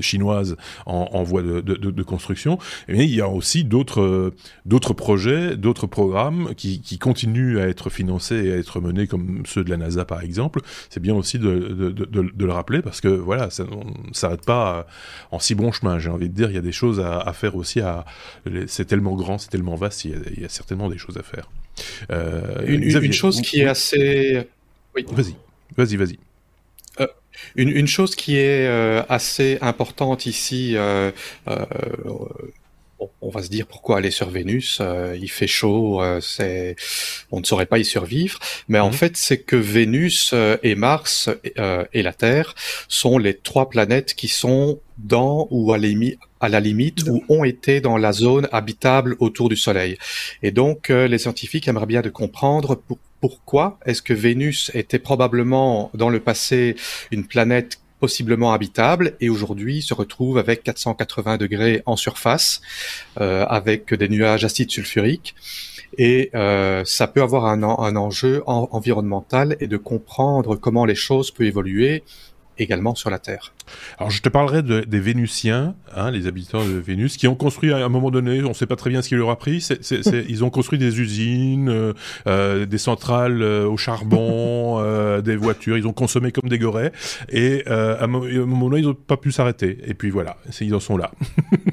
[0.00, 0.56] chinoise
[0.86, 2.58] en, voie de, de, construction.
[2.88, 4.32] Mais il y a aussi d'autres
[4.66, 9.42] d'autres projets, d'autres programmes qui, qui continuent à être financés et à être menés comme
[9.46, 10.60] ceux de la NASA par exemple.
[10.90, 14.86] C'est bien aussi de, de, le rappeler parce que voilà, ça, on s'arrête pas
[15.30, 15.98] en si bon chemin.
[15.98, 17.80] J'ai envie de dire, il y a des choses à, faire aussi.
[18.66, 21.50] C'est tellement grand, c'est tellement vaste il y, a, certainement des choses à faire.
[22.10, 24.46] Euh, une, chose qui est assez...
[24.94, 25.36] Vas-y,
[25.76, 26.18] vas-y, vas-y.
[27.00, 27.06] Euh,
[27.56, 30.76] une, chose qui est euh, assez importante ici,
[33.20, 34.80] on va se dire pourquoi aller sur Vénus,
[35.20, 36.76] il fait chaud, c'est,
[37.30, 38.38] on ne saurait pas y survivre,
[38.68, 38.94] mais en mhm.
[38.94, 41.30] fait c'est que Vénus et Mars
[41.92, 42.54] et la Terre
[42.88, 45.78] sont les trois planètes qui sont dans ou à,
[46.42, 49.96] à la limite ou ont été dans la zone habitable autour du Soleil.
[50.42, 52.82] Et donc euh, les scientifiques aimeraient bien de comprendre
[53.20, 56.76] pourquoi est-ce que Vénus était probablement dans le passé
[57.10, 62.60] une planète possiblement habitable et aujourd'hui se retrouve avec 480 degrés en surface,
[63.20, 65.36] euh, avec des nuages acides sulfuriques.
[65.98, 71.30] Et euh, ça peut avoir un, un enjeu environnemental et de comprendre comment les choses
[71.30, 72.02] peuvent évoluer
[72.58, 73.52] également sur la Terre.
[73.98, 77.72] Alors je te parlerai de, des Vénusiens, hein, les habitants de Vénus, qui ont construit
[77.72, 79.60] à un moment donné, on ne sait pas très bien ce qui leur a pris,
[79.60, 79.78] c
[80.28, 81.92] ils ont construit des usines, euh,
[82.26, 86.92] euh, des centrales euh, au charbon, euh, des voitures, ils ont consommé comme des gorées,
[87.30, 89.78] et euh, à un moment donné, ils n'ont pas pu s'arrêter.
[89.86, 91.10] Et puis voilà, ils en sont là.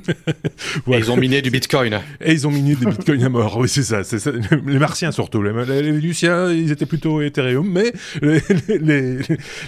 [0.85, 0.99] voilà.
[0.99, 1.99] Et ils ont miné du Bitcoin.
[2.21, 4.31] Et ils ont miné du Bitcoin à mort, oui c'est ça, ça,
[4.65, 7.91] Les Martiens surtout, les, les, Vénusiens, ils étaient plutôt Ethereum, mais
[8.21, 8.41] les,
[8.79, 9.19] les,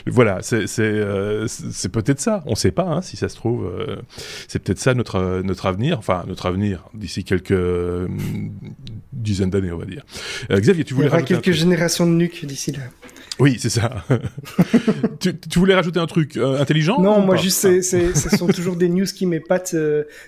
[0.08, 1.90] voilà, c'est c'est
[2.22, 2.44] peut-être ça.
[2.46, 3.66] On ne sait pas hein, si ça se trouve.
[3.66, 3.98] Euh,
[4.48, 5.98] c'est peut-être ça notre euh, notre avenir.
[6.00, 8.08] Enfin, notre avenir d'ici quelques euh,
[9.14, 10.04] dizaines d'années, on va dire.
[10.50, 12.80] Xavier, tu voulais Il y aura quelques générations de nuques d'ici là.
[13.40, 14.04] Oui, c'est ça.
[15.20, 19.26] tu, voulais rajouter un truc intelligent Non, moi juste, ce sont toujours des news qui
[19.26, 19.74] m'épatent,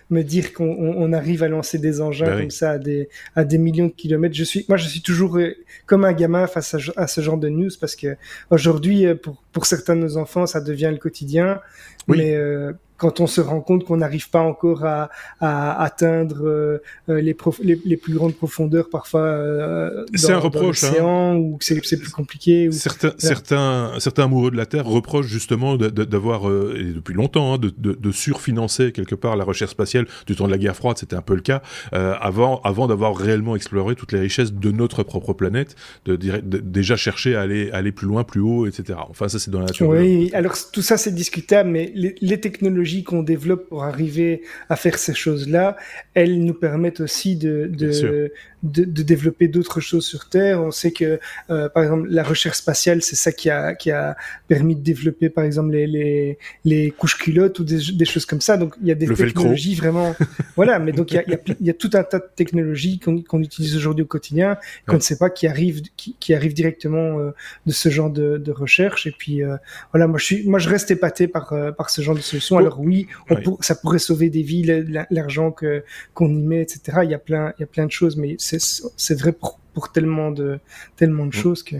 [0.09, 3.57] me dire qu'on arrive à lancer des engins bah comme ça à des, à des
[3.57, 4.35] millions de kilomètres.
[4.35, 5.37] Je suis, moi, je suis toujours
[5.85, 8.15] comme un gamin face à, ce genre de news parce que
[8.49, 11.59] aujourd'hui, pour, pour certains de nos enfants, ça devient le quotidien.
[12.07, 15.09] Mais euh, quand on se rend compte qu'on n'arrive pas encore à,
[15.41, 21.35] à atteindre euh, les, les, les, plus grandes profondeurs parfois euh, c'est un reproche hein.
[21.35, 22.71] ou que c'est plus compliqué ou...
[22.71, 27.57] certains certains certains amoureux de la terre reprochent justement d'avoir euh, et depuis longtemps hein,
[27.57, 30.97] de, de, de, surfinancer quelque part la recherche spatiale du temps de la guerre froide
[30.97, 31.61] c'était un peu le cas
[31.93, 35.75] euh, avant avant d'avoir réellement exploré toutes les richesses de notre propre planète
[36.05, 39.51] de, de déjà chercher à aller aller plus loin plus haut etc enfin ça c'est
[39.51, 43.69] dans la nature oui alors tout ça c'est discutable mais les, les technologies qu'on développe
[43.69, 45.77] pour arriver à faire ces choses-là,
[46.13, 48.31] elles nous permettent aussi de, de,
[48.63, 50.61] de, de développer d'autres choses sur Terre.
[50.61, 51.19] On sait que,
[51.49, 54.15] euh, par exemple, la recherche spatiale, c'est ça qui a, qui a
[54.47, 58.41] permis de développer, par exemple, les, les, les couches culottes ou des, des choses comme
[58.41, 58.57] ça.
[58.57, 60.15] Donc, il y a des technologies vraiment...
[60.55, 61.23] voilà, mais donc il y a,
[61.59, 65.01] il y a, tout un tas de technologies qu'on utilise aujourd'hui au quotidien, qu'on ne
[65.01, 67.31] sait pas qui arrivent, qui, qui arrivent directement euh,
[67.65, 69.07] de ce genre de, de recherche.
[69.07, 69.57] Et puis, euh,
[69.91, 72.57] voilà, moi je, suis, moi, je reste épaté par, par ce genre de solution.
[72.57, 74.63] Alors oui, on ça pourrait sauver des vies,
[75.09, 76.99] l'argent que qu'on y met, etc.
[77.03, 79.59] Il y a plein, il y a plein de choses, mais c'est c'est vrai pour,
[79.73, 80.59] pour, tellement de
[80.95, 81.41] tellement de mm.
[81.41, 81.75] choses que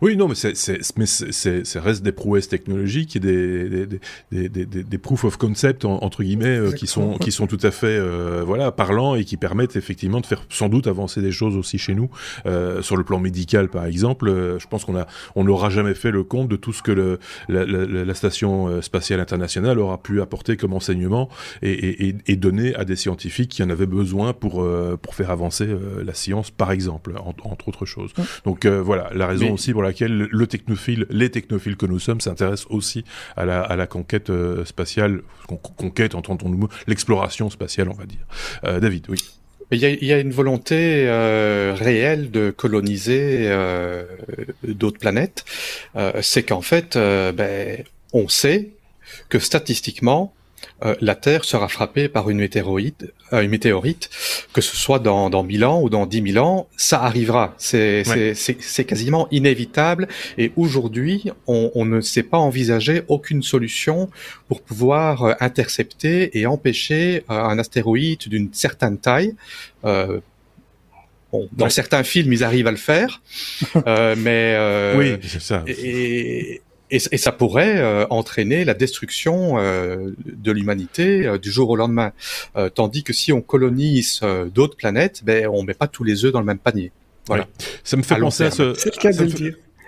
[0.00, 0.52] oui, non, mais c'est,
[0.96, 4.00] mais c'est, ça reste des prouesses technologiques et des, des,
[4.30, 7.70] des, des, des proof of concept, entre guillemets, euh, qui, sont, qui sont tout à
[7.70, 11.56] fait euh, voilà, parlants et qui permettent effectivement de faire sans doute avancer des choses
[11.56, 12.10] aussi chez nous.
[12.46, 15.94] Euh, sur le plan médical, par exemple, euh, je pense qu'on a, on n'aura jamais
[15.94, 17.18] fait le compte de tout ce que le,
[17.48, 21.28] la, la, la, Station spatiale internationale aura pu apporter comme enseignement
[21.62, 21.72] et,
[22.08, 24.64] et, et donner à des scientifiques qui en avaient besoin pour,
[25.00, 25.66] pour faire avancer
[26.04, 28.12] la science, par exemple, entre autres choses.
[28.44, 33.04] Donc voilà, la raison pour laquelle le technophile, les technophiles que nous sommes s'intéressent aussi
[33.36, 35.20] à la, conquête euh, spatiale,
[35.76, 38.26] conquête, entendons-nous, l'exploration spatiale, on va dire.
[38.64, 39.18] Euh, David, oui.
[39.70, 43.50] Il y, a, une volonté euh, réelle de coloniser
[44.62, 45.46] d'autres planètes.
[46.20, 47.82] C'est qu'en fait, ben,
[48.12, 48.68] on sait
[49.30, 50.34] que statistiquement,
[50.84, 54.10] euh, la Terre sera frappée par une météorite, euh, une météorite,
[54.52, 57.54] que ce soit dans, dans 1000 ans ou dans 10 000 ans, ça arrivera.
[57.58, 58.02] C'est
[58.34, 60.08] c'est quasiment inévitable.
[60.38, 64.10] Et aujourd'hui, on, on, ne sait pas envisager aucune solution
[64.48, 69.34] pour pouvoir euh, intercepter et empêcher un astéroïde d'une certaine taille.
[71.32, 73.22] Bon, dans certains films, ils arrivent à le faire,
[73.86, 75.64] euh, mais euh, oui, c'est ça.
[75.66, 76.60] Et,
[76.92, 81.76] et, et, ça pourrait euh, entraîner la destruction euh, de l'humanité euh, du jour au
[81.76, 82.12] lendemain.
[82.74, 84.20] tandis que si on colonise
[84.54, 86.92] d'autres planètes, ben on met pas tous les œufs dans le même panier.
[87.26, 87.46] Voilà.
[87.84, 88.74] Ça me fait penser à ce.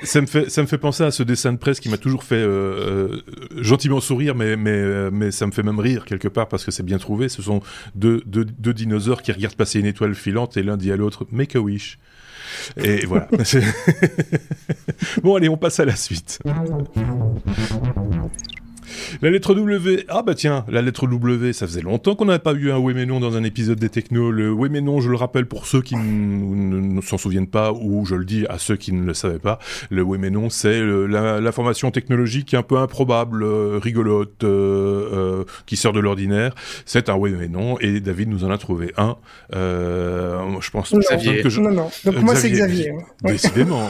[0.03, 2.25] Ça me, fait, ça me fait penser à ce dessin de presse qui m'a toujours
[2.25, 3.21] fait euh,
[3.57, 6.83] gentiment sourire, mais, mais, mais ça me fait même rire quelque part parce que c'est
[6.83, 7.29] bien trouvé.
[7.29, 7.63] Ce sont
[7.95, 11.27] deux, deux, deux, dinosaures qui regardent passer une étoile filante et l'un dit à l'autre
[11.31, 11.99] Make a wish.
[12.77, 13.29] Et voilà.
[15.23, 16.39] bon, allez, on passe à la suite.
[19.23, 20.05] La lettre W.
[20.09, 22.95] Ah bah tiens, la lettre W, ça faisait longtemps qu'on n'avait pas eu un oui
[22.95, 24.31] mais non dans un épisode des technos.
[24.31, 28.05] Le oui mais non, je le rappelle pour ceux qui ne s'en souviennent pas, ou
[28.05, 29.59] je le dis à ceux qui ne le savaient pas,
[29.91, 35.77] le oui mais non, c'est l'information technologique un peu improbable, euh, rigolote, euh, euh, qui
[35.77, 36.55] sort de l'ordinaire.
[36.87, 39.17] C'est un oui mais non, et David nous en a trouvé un.
[39.53, 41.43] je pense non, Xavier.
[41.43, 41.61] Que je...
[41.61, 41.91] Non, non.
[42.05, 42.93] Donc moi c'est Xavier.
[43.23, 43.89] Décidément,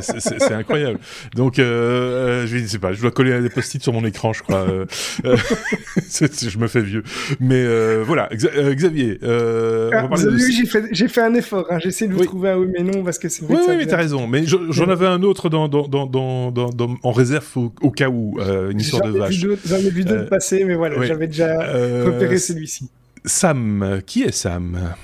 [0.00, 0.98] c'est incroyable.
[1.34, 4.66] Donc je ne sais pas, je dois coller des post-it sur mon écran, je crois.
[5.24, 7.02] je me fais vieux.
[7.40, 7.64] Mais
[8.02, 9.18] voilà, Xavier.
[9.22, 11.66] Ah, j'ai fait, j'ai fait un effort.
[11.70, 11.78] Hein.
[11.78, 13.42] J'essaie de vous trouver un oui mais non parce que c'est.
[13.48, 14.26] Oui, oui, mais t'as raison.
[14.26, 18.38] Mais j'en avais un autre dans, dans, dans, dans, en réserve au, cas où
[18.70, 19.34] une histoire de vache.
[19.64, 21.56] J'en ai vu d'autres passer, mais voilà, j'avais déjà
[22.04, 22.88] repéré celui-ci.
[23.24, 24.94] Sam, qui est Sam?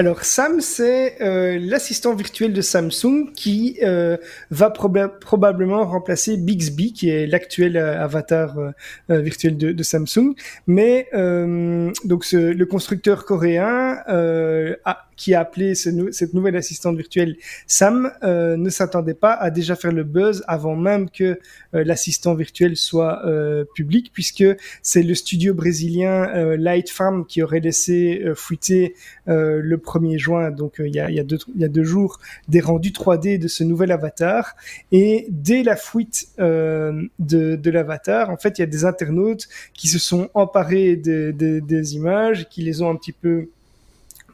[0.00, 4.16] Alors Sam, c'est euh, l'assistant virtuel de Samsung qui euh,
[4.50, 8.56] va probablement remplacer Bixby, qui est l'actuel euh, avatar
[9.10, 10.34] virtuel de, Samsung.
[10.66, 18.56] Mais donc le constructeur coréen a qui a appelé cette nouvelle assistante virtuelle Sam euh,
[18.56, 21.38] ne s'attendait pas à déjà faire le buzz avant même que
[21.74, 24.46] euh, l'assistant virtuel soit euh, public, puisque
[24.80, 28.94] c'est le studio brésilien Light Farm qui aurait laissé fuiter
[29.26, 32.18] le 1er juin, donc il y a, deux, jours,
[32.48, 34.56] des rendus 3D de ce nouvel avatar.
[34.90, 39.98] Et dès la fuite de l'avatar, en fait, il y a des internautes qui se
[39.98, 43.48] sont emparés des images, qui les ont un petit peu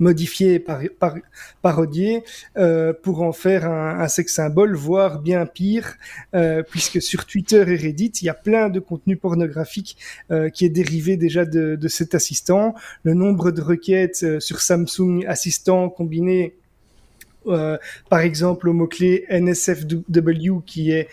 [0.00, 1.16] modifié, par, par,
[1.62, 2.22] parodié,
[2.56, 5.96] euh, pour en faire un, sex symbole, voire bien pire,
[6.34, 9.96] euh, puisque sur Twitter et Reddit, il y a plein de contenu pornographique
[10.30, 12.74] euh, qui est dérivé déjà de, cet assistant.
[13.04, 16.54] Le nombre de requêtes sur Samsung Assistant combiné
[18.10, 21.08] par exemple au mot-clé NSFW qui est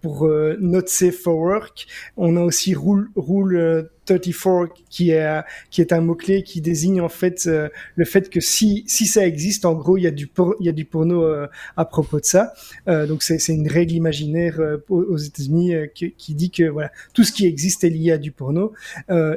[0.00, 0.26] pour
[0.60, 1.86] Not Safe for Work.
[2.16, 7.00] On a aussi Rule, rule 34 qui est qui est un mot clé qui désigne
[7.00, 10.10] en fait euh, le fait que si si ça existe en gros il y a
[10.10, 10.30] du
[10.60, 11.46] il y a du porno euh,
[11.76, 12.52] à propos de ça.
[12.88, 17.24] Euh, donc c'est c'est une règle imaginaire aux États-Unis qui, qui, dit que voilà tout
[17.24, 18.72] ce qui existe est lié à du porno.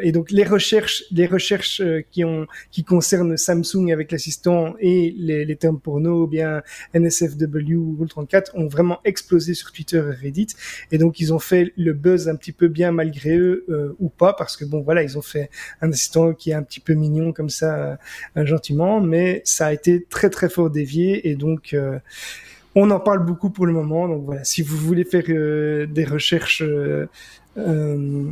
[0.02, 5.46] Et donc les recherches les recherches qui ont qui concernent Samsung avec l'assistant et les,
[5.46, 6.62] les termes porno ou bien
[6.94, 10.48] NSFW ou Rule 34 ont vraiment explosé sur Twitter et Reddit.
[10.92, 13.66] Et donc ils ont fait le buzz un petit peu bien malgré eux
[14.00, 15.50] ou pas parce que que bon voilà ils ont fait
[15.82, 17.98] un assistant qui est un petit peu mignon comme ça
[18.38, 22.00] euh, gentiment mais ça a été très très fort dévié et donc euh,
[22.76, 26.06] on en parle beaucoup pour le moment donc voilà si vous voulez faire euh, des
[26.06, 26.64] recherches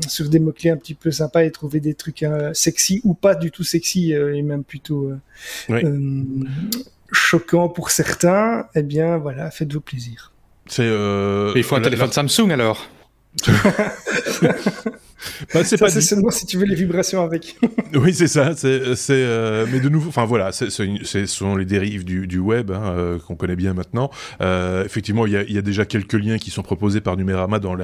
[0.08, 2.24] sur des mots-clés un petit peu sympas et trouver des trucs
[2.54, 5.12] sexy ou pas du tout sexy et même plutôt
[7.12, 10.32] choquants pour certains, eh bien voilà, faites-vous plaisir.
[10.68, 12.88] C'est il faut un téléphone Samsung alors.
[15.54, 17.58] Bah, c'est pas seulement si tu veux les vibrations avec.
[17.96, 18.54] oui, c'est ça.
[18.56, 18.68] C'est,
[19.10, 22.94] euh, mais de nouveau, enfin voilà, c'est, ce sont les dérives du, du web hein,
[22.96, 24.12] euh, qu'on connaît bien maintenant.
[24.42, 27.60] Euh, effectivement, il y a, y a, déjà quelques liens qui sont proposés par Numérama
[27.60, 27.76] dans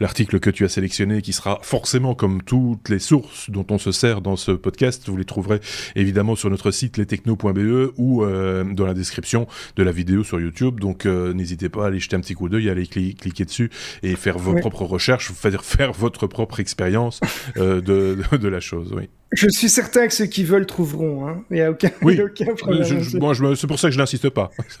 [0.00, 3.92] l'article que tu as sélectionné, qui sera forcément comme toutes les sources dont on se
[3.92, 5.08] sert dans ce podcast.
[5.08, 5.60] Vous les trouverez
[5.96, 10.80] évidemment sur notre site lestechno.be ou dans la description de la vidéo sur YouTube.
[10.80, 13.70] Donc n'hésitez pas à aller jeter un petit coup d'œil, à aller cliquer dessus
[14.02, 17.20] et faire vos propres recherches, faire, faire votre propre expérience expérience
[17.56, 19.08] euh, de, de, la chose, oui.
[19.32, 21.28] Je suis certain que ceux qui veulent trouveront.
[21.28, 21.44] Hein.
[21.50, 22.20] Il n'y a aucun, oui.
[22.20, 22.82] aucun problème.
[22.82, 24.50] Je, c'est pour ça que je n'insiste pas.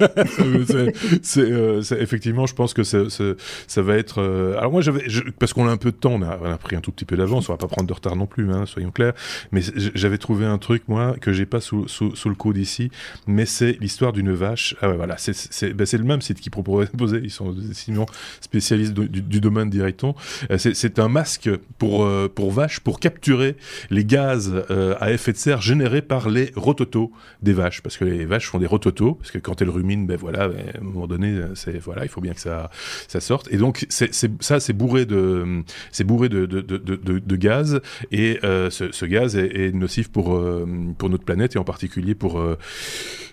[1.22, 4.20] c'est, euh, effectivement, je pense que ça va être.
[4.20, 5.04] Euh, alors moi, j'avais,
[5.38, 7.04] parce qu'on a un peu de temps, on a, on a pris un tout petit
[7.04, 7.48] peu d'avance.
[7.48, 9.12] On va pas prendre de retard non plus, hein, soyons clairs.
[9.52, 9.60] Mais
[9.94, 12.90] j'avais trouvé un truc moi que j'ai pas sous, sous, sous, le coude ici,
[13.28, 14.74] mais c'est l'histoire d'une vache.
[14.80, 16.88] Ah ouais, voilà, c'est c'est ben le même site qui proposait.
[17.22, 18.06] Ils sont sinon
[18.40, 20.16] spécialistes du, du, domaine directement.
[20.50, 21.48] Euh, c'est un masque
[21.78, 23.56] pour pour vaches pour capturer
[23.90, 27.10] les gaz euh, à effet de serre généré par les rototos
[27.42, 30.16] des vaches, parce que les vaches font des rototos, parce que quand elles ruminent, ben
[30.16, 32.70] voilà, ben, à un moment donné, c'est voilà, il faut bien que ça
[33.08, 33.52] ça sorte.
[33.52, 35.62] Et donc c'est ça, c'est bourré de
[35.92, 37.80] c'est bourré de, de, de, de, gaz,
[38.10, 40.66] et euh, ce, ce, gaz est, nocif pour euh,
[40.98, 42.42] pour notre planète et en particulier pour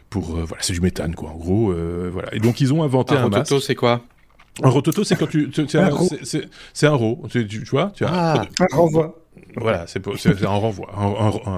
[0.09, 1.73] pour voilà, c'est du méthane quoi, en gros,
[2.11, 2.33] voilà.
[2.33, 4.03] Et donc ils ont inventé un, un rototo, c'est quoi?
[4.63, 8.75] Un rototo, c'est quand tu, c'est un, un, ro, tu, tu, vois, tu ah, un
[8.75, 9.26] renvoi.
[9.55, 10.05] Voilà, c'est
[10.43, 10.87] un renvoi.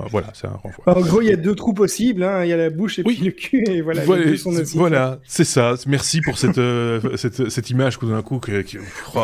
[0.09, 0.84] voilà, c'est un renvoi.
[0.86, 2.23] En gros, il y a deux trous possibles.
[2.23, 2.45] Hein.
[2.45, 3.63] Il y a la bouche et puis le cul.
[3.67, 4.03] Et voilà,
[4.75, 5.73] voilà, c'est ça.
[5.88, 8.39] Merci pour cette, euh, cette, cette, image que d'un coup.
[8.39, 8.63] Que,
[9.15, 9.19] oh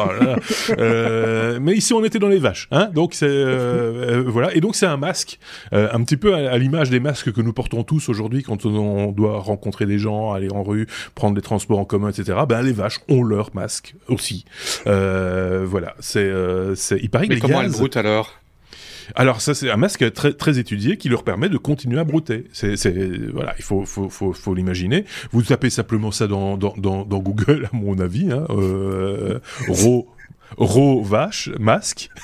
[0.77, 2.67] euh, mais ici, on était dans les vaches.
[2.71, 4.53] Hein donc, c'est euh, voilà.
[4.55, 5.39] Et donc, c'est un masque,
[5.71, 9.39] un petit peu à, l'image des masques que nous portons tous aujourd'hui quand on, doit
[9.39, 12.39] rencontrer des gens, aller en rue, prendre des transports en commun, etc.
[12.47, 14.45] Ben, les vaches ont leur masque aussi.
[14.85, 15.95] voilà.
[15.99, 16.31] C'est,
[16.75, 16.99] c'est.
[17.01, 18.33] Il paraît mais comment elles broutent alors?
[19.13, 22.45] Alors ça c'est un masque très très étudié qui leur permet de continuer à brouter.
[22.51, 22.75] C'est
[23.31, 25.05] voilà, il faut faut faut, faut l'imaginer.
[25.31, 30.07] Vous tapez simplement ça dans dans dans, dans Google à mon avis, hein, euh, ro
[30.57, 32.09] ro vache masque.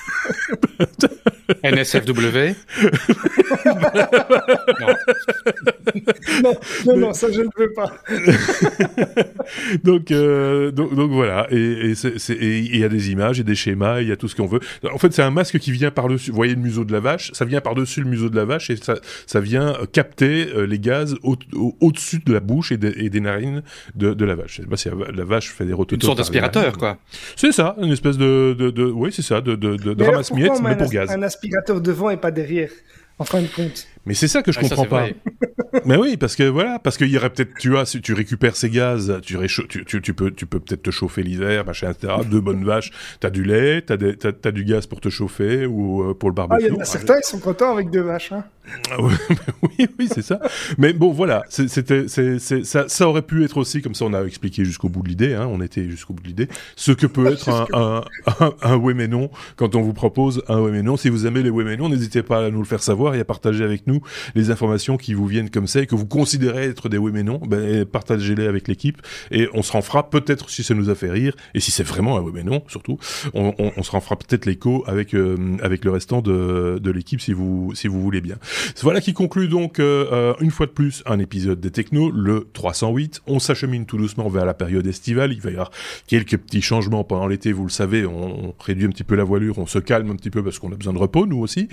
[1.63, 2.55] NSFW.
[6.43, 6.55] non,
[6.85, 7.91] non, non, ça je ne veux pas.
[9.83, 11.93] donc, euh, donc, donc, voilà, et
[12.29, 14.59] il y a des images, et des schémas, il y a tout ce qu'on veut.
[14.91, 17.31] En fait, c'est un masque qui vient par-dessus, vous voyez le museau de la vache,
[17.33, 18.95] ça vient par-dessus le museau de la vache, et ça,
[19.25, 23.63] ça vient capter euh, les gaz au-dessus de la bouche et, des narines
[23.95, 24.57] de, de, la vache.
[24.57, 25.97] Je sais pas si la vache fait des rototos.
[25.97, 26.97] Une sorte d'aspirateur, quoi.
[27.35, 30.77] C'est ça, une espèce de, de, de oui, c'est ça, de, de, de ramasse-miettes, mais
[30.77, 31.11] pour gaz.
[31.11, 32.71] Un aspirateur devant et pas derrière,
[33.19, 33.87] en fin de compte?
[34.05, 35.07] Mais c'est ça que je ah, comprends pas.
[35.85, 38.55] mais oui, parce que voilà, parce qu'il y aurait peut-être, tu vois, si tu récupères
[38.55, 39.37] ces gaz, tu,
[39.67, 42.13] tu, tu, peux, tu peux peut-être te chauffer l'hiver, machin, etc.
[42.29, 46.13] Deux bonnes vaches, t'as du lait, t'as, as, du gaz pour te chauffer ou euh,
[46.13, 46.63] pour le barbecue.
[46.63, 48.31] Ah, il y en a certains, ils sont contents avec deux vaches.
[48.31, 48.43] Hein.
[48.99, 50.39] oui, oui, c'est ça.
[50.77, 54.63] Mais bon, voilà, c'était, ça, ça aurait pu être aussi, comme ça, on a expliqué
[54.65, 57.49] jusqu'au bout de l'idée, hein, on était jusqu'au bout de l'idée, ce que peut être
[57.49, 58.03] un, un,
[58.39, 60.97] un, un, oui mais non quand on vous propose un oui mais non.
[60.97, 63.19] Si vous aimez les oui mais non, n'hésitez pas à nous le faire savoir et
[63.19, 63.90] à partager avec nous
[64.35, 67.23] les informations qui vous viennent comme ça et que vous considérez être des oui mais
[67.23, 71.09] non, ben, partagez-les avec l'équipe et on se fera peut-être si ça nous a fait
[71.09, 72.97] rire et si c'est vraiment un oui mais non surtout,
[73.33, 77.33] on, on, se fera peut-être l'écho avec euh, avec le restant de, de l'équipe si
[77.33, 78.35] vous si vous voulez bien.
[78.81, 82.47] Voilà qui conclut donc euh, euh, une fois de plus un épisode des Technos, le
[82.53, 83.21] 308.
[83.27, 85.33] On s'achemine tout doucement vers la période estivale.
[85.33, 85.71] Il va y avoir
[86.07, 88.05] quelques petits changements pendant l'été, vous le savez.
[88.05, 90.71] On, réduit un petit peu la voilure, on se calme un petit peu parce qu'on
[90.71, 91.67] a besoin de repos nous aussi,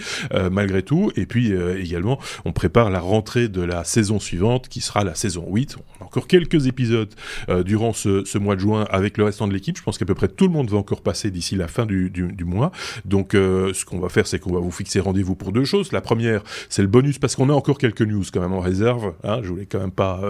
[0.51, 1.13] malgré tout.
[1.17, 2.08] Et puis également
[2.45, 5.77] on prépare la rentrée de la saison suivante, qui sera la saison 8.
[5.79, 7.13] On a encore quelques épisodes
[7.49, 9.77] euh, durant ce, mois de juin avec le restant de l'équipe.
[9.77, 12.11] Je pense qu'à peu près tout le monde va encore passer d'ici la fin du,
[12.45, 12.71] mois.
[13.05, 15.93] Donc, euh, ce qu'on va faire, c'est qu'on va vous fixer rendez-vous pour deux choses.
[15.93, 19.13] La première, c'est le bonus, parce qu'on a encore quelques news quand même en réserve.
[19.25, 20.21] Hein, je voulais quand même pas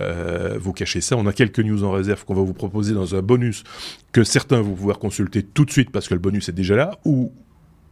[0.00, 1.16] euh, vous cacher ça.
[1.16, 3.64] On a quelques news en réserve qu'on va vous proposer dans un bonus
[4.12, 6.98] que certains vont pouvoir consulter tout de suite parce que le bonus est déjà là,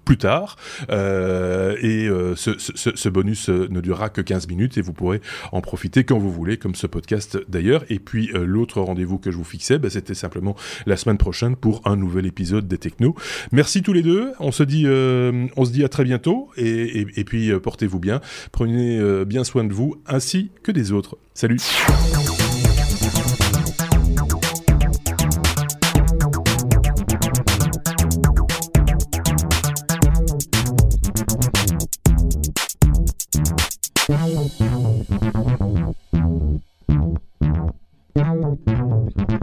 [0.04, 0.56] plus tard.
[0.90, 5.20] Euh, et euh, ce, bonus euh, ne durera que 15 minutes et vous pourrez
[5.52, 7.84] en profiter quand vous voulez, comme ce podcast d'ailleurs.
[7.88, 11.82] Et puis l'autre rendez-vous que je vous fixais, bah, c'était simplement la semaine prochaine pour
[11.84, 13.14] un nouvel épisode des Technos.
[13.52, 14.32] Merci tous les deux.
[14.40, 18.20] On se dit, on à très bientôt et puis portez-vous bien.
[18.52, 21.16] Prenez bien soin de vous ainsi que des autres.
[21.34, 21.58] Salut.
[38.22, 39.41] Download, download, download.